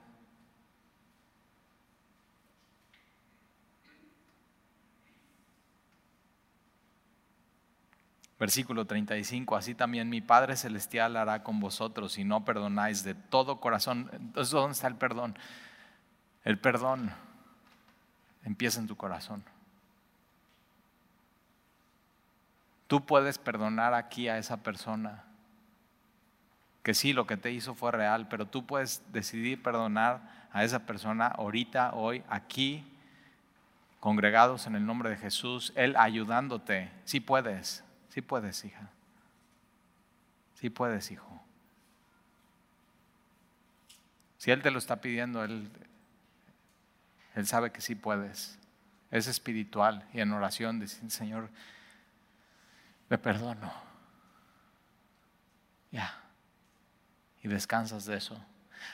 Versículo 8.40 8.86
35, 8.86 9.56
así 9.56 9.74
también 9.74 10.10
mi 10.10 10.22
Padre 10.22 10.56
Celestial 10.56 11.18
hará 11.18 11.44
con 11.44 11.60
vosotros 11.60 12.14
si 12.14 12.24
no 12.24 12.46
perdonáis 12.46 13.04
de 13.04 13.16
todo 13.16 13.60
corazón. 13.60 14.12
¿dónde 14.34 14.74
está 14.74 14.88
el 14.88 14.96
perdón? 14.96 15.38
El 16.44 16.60
perdón 16.60 17.12
empieza 18.44 18.80
en 18.80 18.88
tu 18.88 18.96
corazón. 18.96 19.44
Tú 22.86 23.06
puedes 23.06 23.38
perdonar 23.38 23.94
aquí 23.94 24.30
a 24.30 24.38
esa 24.38 24.58
persona, 24.64 25.26
que 26.84 26.94
sí, 26.94 27.12
lo 27.12 27.28
que 27.28 27.36
te 27.36 27.52
hizo 27.52 27.76
fue 27.76 27.92
real, 27.92 28.30
pero 28.30 28.46
tú 28.46 28.66
puedes 28.66 29.04
decidir 29.12 29.62
perdonar 29.62 30.48
a 30.54 30.64
esa 30.64 30.86
persona 30.86 31.28
ahorita, 31.28 31.94
hoy, 31.96 32.24
aquí, 32.30 32.86
congregados 34.00 34.68
en 34.68 34.76
el 34.76 34.86
nombre 34.86 35.10
de 35.10 35.18
Jesús, 35.18 35.74
Él 35.76 35.96
ayudándote. 35.98 36.90
Sí 37.04 37.20
puedes, 37.20 37.84
sí 38.18 38.22
puedes, 38.24 38.66
hija. 38.66 38.90
Sí 40.56 40.72
puedes, 40.72 41.12
hijo. 41.12 41.40
Si 44.40 44.50
Él 44.50 44.64
te 44.64 44.72
lo 44.72 44.80
está 44.80 45.02
pidiendo, 45.02 45.44
Él, 45.44 45.70
él 47.36 47.46
sabe 47.46 47.72
que 47.72 47.80
sí 47.80 47.94
puedes. 47.94 48.58
Es 49.12 49.28
espiritual 49.28 50.04
y 50.14 50.22
en 50.22 50.32
oración 50.32 50.80
decir, 50.80 51.12
Señor, 51.12 51.52
me 53.08 53.20
perdono. 53.20 53.72
Ya. 55.92 56.20
Y 57.44 57.48
descansas 57.48 58.06
de 58.06 58.18
eso. 58.18 58.44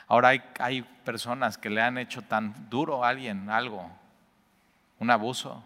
Ahora 0.06 0.28
hay, 0.28 0.44
hay, 0.60 0.82
personas 0.82 1.58
que 1.58 1.70
le 1.70 1.82
han 1.82 1.98
hecho 1.98 2.24
tan 2.24 2.70
duro 2.70 3.06
a 3.06 3.08
alguien 3.08 3.50
algo, 3.50 3.90
un 5.00 5.10
abuso. 5.10 5.64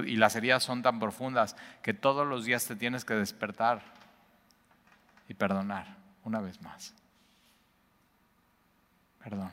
Y 0.00 0.16
las 0.16 0.36
heridas 0.36 0.62
son 0.62 0.82
tan 0.82 0.98
profundas 0.98 1.56
que 1.82 1.92
todos 1.92 2.26
los 2.26 2.44
días 2.44 2.66
te 2.66 2.76
tienes 2.76 3.04
que 3.04 3.14
despertar 3.14 3.82
y 5.28 5.34
perdonar 5.34 5.96
una 6.24 6.40
vez 6.40 6.60
más. 6.62 6.94
Perdón. 9.22 9.50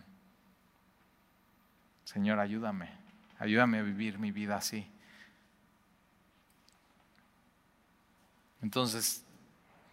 Señor, 2.05 2.39
ayúdame, 2.39 2.89
ayúdame 3.37 3.79
a 3.79 3.83
vivir 3.83 4.17
mi 4.17 4.31
vida 4.31 4.55
así. 4.57 4.89
Entonces, 8.61 9.23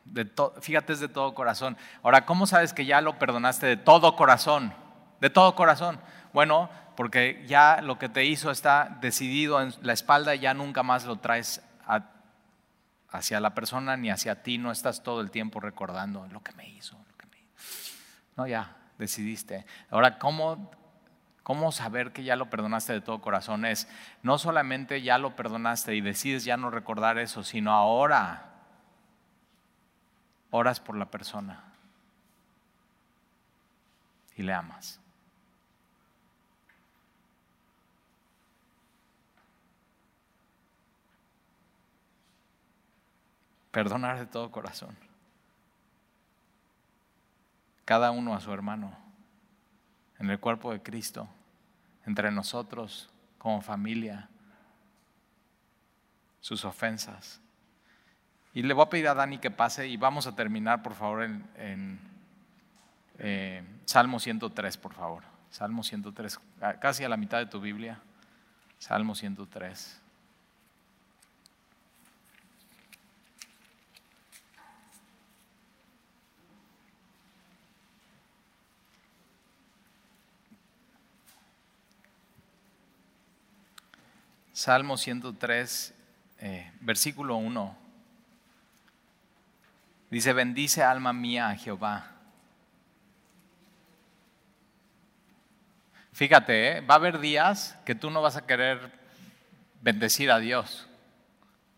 de 0.05 0.31
fíjate 0.61 0.93
es 0.93 1.01
de 1.01 1.09
todo 1.09 1.35
corazón. 1.35 1.77
Ahora, 2.03 2.25
¿cómo 2.25 2.47
sabes 2.47 2.73
que 2.73 2.87
ya 2.87 3.01
lo 3.01 3.19
perdonaste 3.19 3.67
de 3.67 3.77
todo 3.77 4.17
corazón? 4.17 4.73
De 5.21 5.31
todo 5.31 5.55
corazón. 5.55 5.99
Bueno, 6.33 6.69
porque 6.97 7.45
ya 7.47 7.81
lo 7.83 7.99
que 7.99 8.09
te 8.09 8.25
hizo 8.25 8.51
está 8.51 8.99
decidido 9.01 9.61
en 9.61 9.75
la 9.83 9.93
espalda 9.93 10.35
y 10.35 10.41
ya 10.41 10.55
nunca 10.55 10.83
más 10.83 11.05
lo 11.05 11.17
traes 11.17 11.63
hacia 13.11 13.41
la 13.41 13.55
persona 13.55 13.97
ni 13.97 14.11
hacia 14.11 14.43
ti. 14.43 14.59
No 14.59 14.73
estás 14.73 15.03
todo 15.03 15.21
el 15.21 15.31
tiempo 15.31 15.61
recordando 15.61 16.27
lo 16.31 16.43
que 16.43 16.53
me 16.53 16.69
hizo. 16.69 16.97
Lo 16.97 17.17
que 17.17 17.27
me. 17.27 17.39
No, 18.37 18.47
ya, 18.47 18.77
decidiste. 18.99 19.65
Ahora, 19.91 20.19
¿cómo 20.19 20.71
¿Cómo 21.47 21.71
saber 21.71 22.13
que 22.13 22.25
ya 22.25 22.35
lo 22.35 22.51
perdonaste 22.51 22.93
de 22.93 23.01
todo 23.01 23.21
corazón? 23.21 23.67
Es 23.67 23.87
no 24.25 24.37
solamente 24.37 25.01
ya 25.01 25.17
lo 25.17 25.37
perdonaste 25.37 25.95
y 25.95 26.01
decides 26.01 26.45
ya 26.45 26.57
no 26.57 26.71
recordar 26.71 27.19
eso, 27.19 27.45
sino 27.45 27.71
ahora 27.71 28.51
oras 30.51 30.81
por 30.81 30.97
la 30.97 31.09
persona 31.09 31.63
y 34.35 34.43
le 34.43 34.53
amas. 34.55 34.99
Perdonar 43.77 44.19
de 44.19 44.25
todo 44.25 44.51
corazón. 44.51 44.97
Cada 47.85 48.11
uno 48.11 48.35
a 48.35 48.41
su 48.41 48.51
hermano 48.51 48.97
en 50.19 50.31
el 50.31 50.41
cuerpo 50.41 50.73
de 50.73 50.81
Cristo, 50.81 51.29
entre 52.07 52.31
nosotros 52.31 53.11
como 53.37 53.61
familia, 53.61 54.31
sus 56.41 56.65
ofensas. 56.65 57.43
Y 58.55 58.63
le 58.63 58.73
voy 58.73 58.87
a 58.87 58.89
pedir 58.89 59.09
a 59.09 59.15
Dani 59.15 59.37
que 59.37 59.51
pase 59.51 59.87
y 59.87 59.99
vamos 59.99 60.27
a 60.27 60.35
terminar, 60.35 60.83
por 60.83 60.95
favor, 60.95 61.25
en, 61.25 62.01
eh, 63.19 63.63
Salmo 63.85 64.19
103, 64.21 64.79
por 64.79 64.95
favor. 64.95 65.23
Salmo 65.51 65.83
103, 65.83 66.41
casi 66.81 67.05
a 67.05 67.11
la 67.11 67.19
mitad 67.19 67.37
de 67.37 67.45
tu 67.45 67.61
Biblia. 67.61 68.01
Salmo 68.79 69.15
103. 69.15 70.01
Salmo 84.67 84.97
103, 84.97 85.95
eh, 86.41 86.73
versículo 86.81 87.37
1. 87.37 87.79
Dice, 90.11 90.33
bendice 90.33 90.83
alma 90.83 91.13
mía 91.13 91.51
a 91.51 91.55
Jehová. 91.55 92.11
Fíjate, 96.13 96.79
¿eh? 96.79 96.81
va 96.81 96.95
a 96.95 96.97
haber 96.97 97.21
días 97.21 97.79
que 97.85 97.95
tú 97.95 98.11
no 98.11 98.23
vas 98.23 98.35
a 98.35 98.45
querer 98.45 98.91
bendecir 99.83 100.33
a 100.33 100.41
Dios 100.41 100.89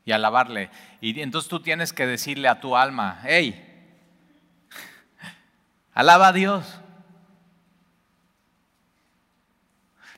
y 0.07 0.13
alabarle. 0.13 0.71
Y 1.03 1.21
entonces 1.21 1.51
tú 1.51 1.61
tienes 1.61 1.93
que 1.93 2.07
decirle 2.07 2.49
a 2.49 2.59
tu 2.59 2.75
alma, 2.75 3.21
hey, 3.23 3.93
alaba 5.93 6.29
a 6.29 6.33
Dios. 6.33 6.81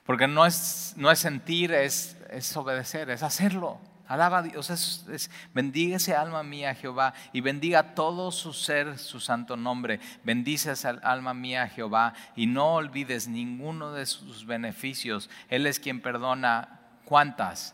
Porque 0.05 0.29
no 0.29 0.45
es, 0.45 0.93
no 0.95 1.11
es 1.11 1.19
sentir, 1.19 1.73
es, 1.73 2.15
es 2.31 2.55
obedecer, 2.55 3.09
es 3.09 3.23
hacerlo. 3.23 3.79
Alaba 4.07 4.39
a 4.39 4.41
Dios, 4.41 4.69
es, 4.69 5.31
bendiga 5.53 5.95
ese 5.95 6.13
alma 6.13 6.43
mía 6.43 6.75
Jehová 6.75 7.13
y 7.31 7.39
bendiga 7.39 7.95
todo 7.95 8.31
su 8.31 8.51
ser, 8.51 8.97
su 8.97 9.21
santo 9.21 9.55
nombre. 9.55 10.01
Bendice 10.23 10.71
esa 10.71 10.89
alma 11.01 11.33
mía 11.33 11.67
Jehová 11.69 12.13
y 12.35 12.45
no 12.45 12.73
olvides 12.73 13.29
ninguno 13.29 13.93
de 13.93 14.05
sus 14.05 14.45
beneficios. 14.45 15.29
Él 15.47 15.65
es 15.65 15.79
quien 15.79 16.01
perdona 16.01 16.81
cuántas, 17.05 17.73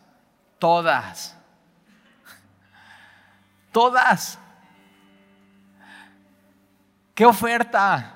todas, 0.60 1.36
todas. 3.72 4.38
¿Qué 7.16 7.26
oferta? 7.26 8.16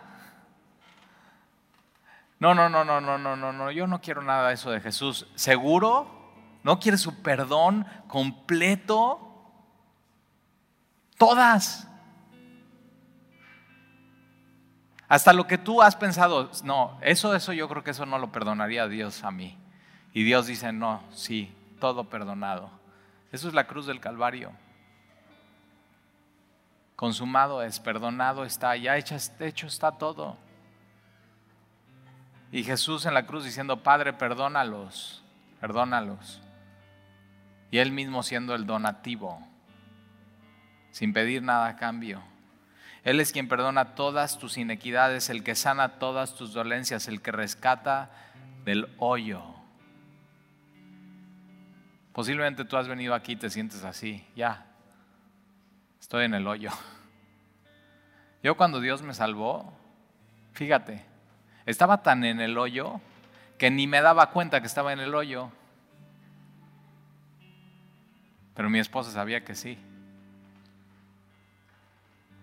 No, 2.37 2.53
no, 2.53 2.69
no, 2.69 2.83
no, 2.83 3.01
no, 3.01 3.17
no, 3.17 3.35
no, 3.35 3.51
no, 3.51 3.71
yo 3.71 3.87
no 3.87 3.99
quiero 3.99 4.21
nada 4.21 4.49
de 4.49 4.53
eso 4.53 4.69
de 4.69 4.79
Jesús. 4.79 5.25
¿Seguro? 5.33 6.20
¿No 6.63 6.79
quiere 6.79 6.97
su 6.97 7.21
perdón 7.21 7.85
completo? 8.07 9.27
Todas. 11.17 11.87
Hasta 15.07 15.33
lo 15.33 15.45
que 15.45 15.57
tú 15.57 15.81
has 15.81 15.95
pensado, 15.95 16.49
no, 16.63 16.97
eso, 17.01 17.35
eso 17.35 17.51
yo 17.51 17.67
creo 17.67 17.83
que 17.83 17.91
eso 17.91 18.05
no 18.05 18.17
lo 18.17 18.31
perdonaría 18.31 18.87
Dios 18.87 19.23
a 19.23 19.31
mí. 19.31 19.57
Y 20.13 20.23
Dios 20.23 20.47
dice, 20.47 20.71
no, 20.71 21.03
sí, 21.11 21.53
todo 21.79 22.05
perdonado. 22.05 22.69
Eso 23.31 23.47
es 23.47 23.53
la 23.53 23.67
cruz 23.67 23.85
del 23.85 23.99
Calvario. 23.99 24.51
Consumado 26.95 27.61
es, 27.63 27.79
perdonado 27.79 28.45
está, 28.45 28.75
ya 28.75 28.95
hecho, 28.95 29.15
hecho 29.39 29.67
está 29.67 29.91
todo. 29.91 30.37
Y 32.51 32.63
Jesús 32.63 33.05
en 33.05 33.13
la 33.13 33.25
cruz 33.25 33.43
diciendo, 33.43 33.81
Padre, 33.81 34.13
perdónalos, 34.13 35.23
perdónalos. 35.59 36.41
Y 37.71 37.79
él 37.79 37.91
mismo 37.91 38.21
siendo 38.21 38.53
el 38.53 38.65
donativo, 38.65 39.41
sin 40.91 41.13
pedir 41.13 41.41
nada 41.41 41.67
a 41.67 41.75
cambio. 41.77 42.21
Él 43.03 43.19
es 43.19 43.31
quien 43.31 43.47
perdona 43.47 43.95
todas 43.95 44.37
tus 44.37 44.57
inequidades, 44.57 45.29
el 45.29 45.43
que 45.43 45.55
sana 45.55 45.97
todas 45.97 46.35
tus 46.35 46.53
dolencias, 46.53 47.07
el 47.07 47.21
que 47.21 47.31
rescata 47.31 48.11
del 48.65 48.87
hoyo. 48.97 49.41
Posiblemente 52.13 52.65
tú 52.65 52.77
has 52.77 52.87
venido 52.87 53.15
aquí 53.15 53.33
y 53.33 53.37
te 53.37 53.49
sientes 53.49 53.83
así, 53.83 54.25
ya, 54.35 54.65
estoy 55.99 56.25
en 56.25 56.33
el 56.33 56.45
hoyo. 56.45 56.71
Yo 58.43 58.57
cuando 58.57 58.81
Dios 58.81 59.01
me 59.01 59.13
salvó, 59.13 59.73
fíjate, 60.53 61.05
estaba 61.65 62.01
tan 62.01 62.23
en 62.25 62.41
el 62.41 62.57
hoyo 62.57 62.99
que 63.57 63.71
ni 63.71 63.87
me 63.87 64.01
daba 64.01 64.31
cuenta 64.31 64.59
que 64.59 64.67
estaba 64.67 64.91
en 64.93 64.99
el 64.99 65.15
hoyo. 65.15 65.51
Pero 68.55 68.69
mi 68.69 68.79
esposa 68.79 69.11
sabía 69.11 69.43
que 69.43 69.55
sí 69.55 69.77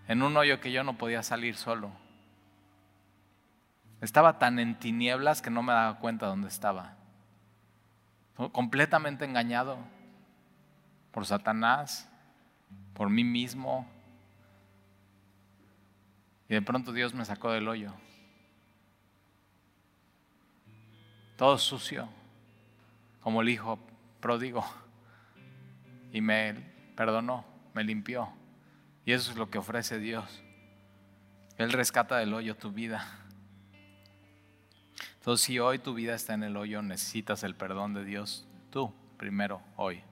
en 0.08 0.22
un 0.22 0.36
hoyo 0.36 0.58
que 0.58 0.72
yo 0.72 0.82
no 0.82 0.96
podía 0.96 1.22
salir 1.22 1.54
solo. 1.54 1.92
Estaba 4.00 4.38
tan 4.38 4.58
en 4.58 4.78
tinieblas 4.78 5.42
que 5.42 5.50
no 5.50 5.62
me 5.62 5.74
daba 5.74 5.98
cuenta 5.98 6.26
dónde 6.26 6.48
estaba. 6.48 6.96
Completamente 8.52 9.26
engañado 9.26 9.76
por 11.12 11.26
Satanás, 11.26 12.08
por 12.94 13.10
mí 13.10 13.22
mismo. 13.22 13.86
Y 16.48 16.54
de 16.54 16.62
pronto 16.62 16.92
Dios 16.92 17.12
me 17.12 17.26
sacó 17.26 17.50
del 17.50 17.68
hoyo. 17.68 17.92
Todo 21.36 21.58
sucio, 21.58 22.08
como 23.20 23.42
el 23.42 23.50
hijo 23.50 23.78
pródigo. 24.20 24.64
Y 26.12 26.20
me 26.20 26.54
perdonó, 26.96 27.44
me 27.74 27.84
limpió. 27.84 28.28
Y 29.04 29.12
eso 29.12 29.30
es 29.30 29.36
lo 29.36 29.50
que 29.50 29.58
ofrece 29.58 29.98
Dios. 29.98 30.42
Él 31.56 31.72
rescata 31.72 32.18
del 32.18 32.34
hoyo 32.34 32.56
tu 32.56 32.70
vida. 32.70 33.06
Entonces, 35.16 35.44
si 35.44 35.58
hoy 35.58 35.78
tu 35.78 35.94
vida 35.94 36.14
está 36.14 36.34
en 36.34 36.44
el 36.44 36.56
hoyo, 36.56 36.82
necesitas 36.82 37.42
el 37.42 37.54
perdón 37.54 37.94
de 37.94 38.04
Dios. 38.04 38.46
Tú, 38.70 38.92
primero, 39.16 39.60
hoy. 39.76 40.02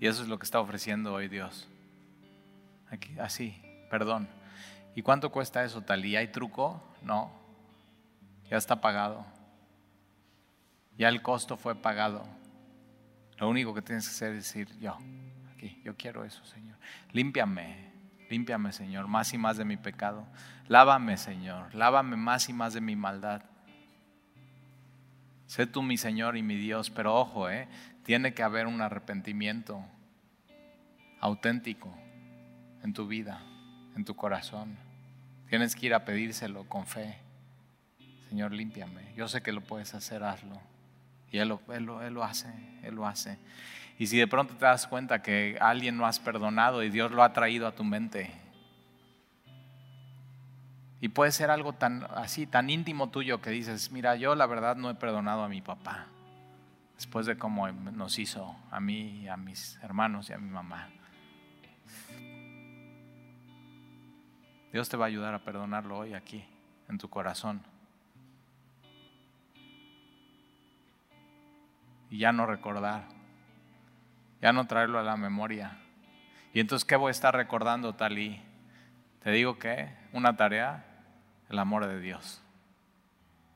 Y 0.00 0.06
eso 0.06 0.22
es 0.22 0.28
lo 0.28 0.38
que 0.38 0.44
está 0.44 0.60
ofreciendo 0.60 1.14
hoy 1.14 1.28
Dios. 1.28 1.68
Aquí, 2.90 3.16
así, 3.18 3.62
perdón. 3.88 4.28
¿Y 4.94 5.02
cuánto 5.02 5.30
cuesta 5.30 5.64
eso, 5.64 5.80
tal? 5.82 6.04
¿Y 6.04 6.16
hay 6.16 6.28
truco? 6.28 6.82
No. 7.02 7.30
Ya 8.50 8.56
está 8.56 8.80
pagado. 8.80 9.24
Ya 10.98 11.08
el 11.08 11.22
costo 11.22 11.56
fue 11.56 11.74
pagado. 11.74 12.26
Lo 13.38 13.48
único 13.48 13.74
que 13.74 13.82
tienes 13.82 14.06
que 14.06 14.10
hacer 14.10 14.32
es 14.32 14.44
decir, 14.44 14.68
yo, 14.78 14.96
aquí, 15.54 15.80
yo 15.84 15.96
quiero 15.96 16.24
eso, 16.24 16.44
Señor. 16.44 16.76
Límpiame, 17.12 17.92
límpiame, 18.30 18.72
Señor, 18.72 19.08
más 19.08 19.32
y 19.32 19.38
más 19.38 19.56
de 19.56 19.64
mi 19.64 19.76
pecado. 19.76 20.26
Lávame, 20.68 21.16
Señor, 21.16 21.74
lávame 21.74 22.16
más 22.16 22.48
y 22.48 22.52
más 22.52 22.74
de 22.74 22.80
mi 22.80 22.96
maldad. 22.96 23.42
Sé 25.46 25.66
tú 25.66 25.82
mi 25.82 25.96
Señor 25.96 26.36
y 26.36 26.42
mi 26.42 26.56
Dios, 26.56 26.88
pero 26.90 27.14
ojo, 27.14 27.50
eh, 27.50 27.68
tiene 28.04 28.32
que 28.32 28.42
haber 28.42 28.66
un 28.66 28.80
arrepentimiento 28.80 29.84
auténtico 31.20 31.94
en 32.82 32.92
tu 32.92 33.06
vida, 33.06 33.42
en 33.94 34.04
tu 34.04 34.16
corazón. 34.16 34.76
Tienes 35.48 35.76
que 35.76 35.86
ir 35.86 35.94
a 35.94 36.04
pedírselo 36.04 36.64
con 36.68 36.86
fe. 36.86 37.18
Señor, 38.28 38.52
límpiame. 38.52 39.12
Yo 39.14 39.28
sé 39.28 39.42
que 39.42 39.52
lo 39.52 39.60
puedes 39.60 39.94
hacer, 39.94 40.24
hazlo. 40.24 40.58
Y 41.32 41.38
Él 41.38 41.48
lo 41.48 42.22
hace, 42.22 42.52
Él 42.82 42.94
lo 42.94 43.06
hace. 43.06 43.38
Y 43.98 44.06
si 44.06 44.18
de 44.18 44.26
pronto 44.26 44.54
te 44.54 44.64
das 44.64 44.86
cuenta 44.86 45.22
que 45.22 45.56
alguien 45.60 45.96
no 45.96 46.06
has 46.06 46.20
perdonado 46.20 46.82
y 46.82 46.90
Dios 46.90 47.10
lo 47.10 47.22
ha 47.22 47.32
traído 47.32 47.66
a 47.66 47.72
tu 47.72 47.84
mente, 47.84 48.30
y 51.00 51.08
puede 51.08 51.32
ser 51.32 51.50
algo 51.50 51.72
tan 51.72 52.06
así, 52.14 52.46
tan 52.46 52.70
íntimo 52.70 53.10
tuyo 53.10 53.40
que 53.40 53.50
dices, 53.50 53.90
mira, 53.90 54.14
yo 54.14 54.36
la 54.36 54.46
verdad 54.46 54.76
no 54.76 54.88
he 54.88 54.94
perdonado 54.94 55.42
a 55.42 55.48
mi 55.48 55.60
papá, 55.60 56.06
después 56.94 57.26
de 57.26 57.36
cómo 57.36 57.66
nos 57.72 58.20
hizo 58.20 58.54
a 58.70 58.78
mí 58.78 59.22
y 59.22 59.28
a 59.28 59.36
mis 59.36 59.80
hermanos 59.82 60.30
y 60.30 60.32
a 60.32 60.38
mi 60.38 60.48
mamá. 60.48 60.90
Dios 64.72 64.88
te 64.88 64.96
va 64.96 65.06
a 65.06 65.08
ayudar 65.08 65.34
a 65.34 65.40
perdonarlo 65.44 65.98
hoy 65.98 66.14
aquí, 66.14 66.44
en 66.88 66.98
tu 66.98 67.08
corazón. 67.08 67.62
Y 72.12 72.18
ya 72.18 72.30
no 72.30 72.46
recordar 72.46 73.02
ya 74.42 74.52
no 74.52 74.66
traerlo 74.66 74.98
a 74.98 75.04
la 75.04 75.16
memoria. 75.16 75.78
Y 76.52 76.60
entonces, 76.60 76.84
¿qué 76.84 76.96
voy 76.96 77.08
a 77.08 77.12
estar 77.12 77.34
recordando, 77.34 77.94
Talí? 77.94 78.42
Te 79.22 79.30
digo 79.30 79.56
que 79.58 79.88
una 80.12 80.36
tarea, 80.36 80.84
el 81.48 81.58
amor 81.60 81.86
de 81.86 82.00
Dios, 82.00 82.42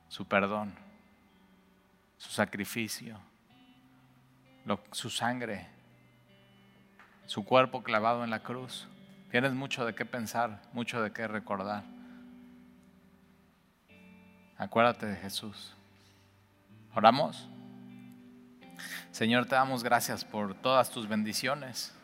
su 0.08 0.26
perdón, 0.26 0.72
su 2.16 2.30
sacrificio, 2.30 3.18
su 4.92 5.10
sangre, 5.10 5.66
su 7.26 7.44
cuerpo 7.44 7.82
clavado 7.82 8.22
en 8.22 8.30
la 8.30 8.44
cruz. 8.44 8.88
Tienes 9.32 9.52
mucho 9.52 9.84
de 9.84 9.94
qué 9.96 10.04
pensar, 10.04 10.62
mucho 10.72 11.02
de 11.02 11.12
qué 11.12 11.26
recordar. 11.26 11.82
Acuérdate 14.56 15.06
de 15.06 15.16
Jesús. 15.16 15.74
¿Oramos? 16.94 17.50
Señor, 19.10 19.46
te 19.46 19.54
damos 19.54 19.82
gracias 19.82 20.24
por 20.24 20.54
todas 20.54 20.90
tus 20.90 21.08
bendiciones. 21.08 21.94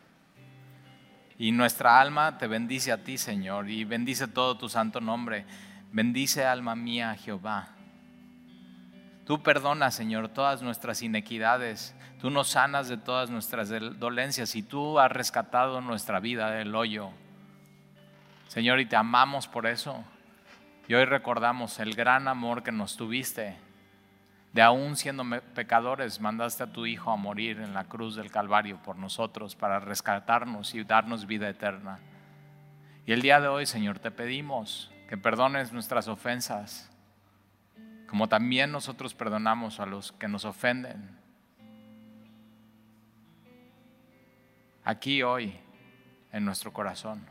Y 1.39 1.53
nuestra 1.53 2.01
alma 2.01 2.39
te 2.39 2.47
bendice 2.47 2.93
a 2.93 3.03
ti, 3.03 3.19
Señor, 3.19 3.69
y 3.69 3.85
bendice 3.85 4.29
todo 4.29 4.57
tu 4.57 4.69
santo 4.69 5.01
nombre. 5.01 5.45
Bendice 5.91 6.45
alma 6.45 6.75
mía, 6.75 7.17
Jehová. 7.17 7.69
Tú 9.27 9.43
perdonas, 9.43 9.95
Señor, 9.95 10.29
todas 10.29 10.63
nuestras 10.63 11.03
inequidades. 11.03 11.95
Tú 12.21 12.31
nos 12.31 12.49
sanas 12.51 12.89
de 12.89 12.97
todas 12.97 13.31
nuestras 13.31 13.71
dolencias 13.99 14.55
y 14.55 14.63
tú 14.63 14.99
has 14.99 15.11
rescatado 15.11 15.81
nuestra 15.81 16.21
vida 16.21 16.51
del 16.51 16.75
hoyo. 16.75 17.11
Señor, 18.49 18.81
y 18.81 18.87
te 18.87 18.97
amamos 18.97 19.49
por 19.49 19.67
eso. 19.67 20.05
Y 20.87 20.95
hoy 20.95 21.05
recordamos 21.05 21.79
el 21.81 21.95
gran 21.95 22.29
amor 22.29 22.63
que 22.63 22.73
nos 22.73 22.97
tuviste 22.97 23.57
de 24.53 24.61
aún 24.61 24.97
siendo 24.97 25.25
pecadores, 25.55 26.21
mandaste 26.21 26.65
a 26.65 26.73
tu 26.73 26.85
Hijo 26.85 27.11
a 27.11 27.17
morir 27.17 27.59
en 27.59 27.73
la 27.73 27.85
cruz 27.85 28.17
del 28.17 28.31
Calvario 28.31 28.79
por 28.83 28.97
nosotros 28.97 29.57
para 29.57 29.81
rescatarnos 29.81 30.75
y 30.75 30.85
darnos 30.85 31.27
vida 31.27 31.49
eterna. 31.49 32.01
Y 33.07 33.13
el 33.13 33.23
día 33.23 33.41
de 33.41 33.49
hoy, 33.49 33.65
Señor, 33.65 33.99
te 33.99 34.11
pedimos 34.11 34.93
que 35.09 35.17
perdones 35.17 35.73
nuestras 35.73 36.07
ofensas, 36.07 36.91
como 38.09 38.29
también 38.29 38.71
nosotros 38.71 39.15
perdonamos 39.15 39.81
a 39.81 39.87
los 39.87 40.13
que 40.13 40.29
nos 40.29 40.45
ofenden. 40.45 41.19
Aquí 44.85 45.23
hoy, 45.23 45.59
en 46.31 46.45
nuestro 46.45 46.73
corazón. 46.73 47.25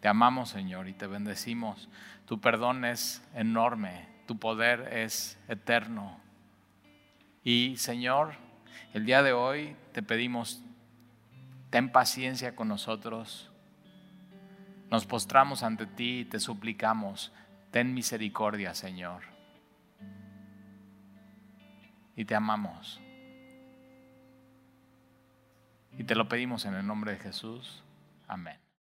Te 0.00 0.08
amamos, 0.08 0.50
Señor, 0.50 0.86
y 0.88 0.92
te 0.92 1.06
bendecimos. 1.06 1.88
Tu 2.26 2.40
perdón 2.40 2.84
es 2.84 3.26
enorme 3.34 4.15
tu 4.26 4.38
poder 4.38 4.88
es 4.92 5.38
eterno. 5.48 6.18
Y 7.42 7.76
Señor, 7.76 8.34
el 8.92 9.06
día 9.06 9.22
de 9.22 9.32
hoy 9.32 9.76
te 9.92 10.02
pedimos, 10.02 10.62
ten 11.70 11.90
paciencia 11.92 12.56
con 12.56 12.68
nosotros. 12.68 13.50
Nos 14.90 15.06
postramos 15.06 15.62
ante 15.62 15.86
ti 15.86 16.20
y 16.20 16.24
te 16.24 16.40
suplicamos, 16.40 17.32
ten 17.70 17.94
misericordia, 17.94 18.74
Señor. 18.74 19.22
Y 22.16 22.24
te 22.24 22.34
amamos. 22.34 23.00
Y 25.98 26.04
te 26.04 26.14
lo 26.14 26.28
pedimos 26.28 26.64
en 26.64 26.74
el 26.74 26.86
nombre 26.86 27.12
de 27.12 27.18
Jesús. 27.18 27.82
Amén. 28.28 28.65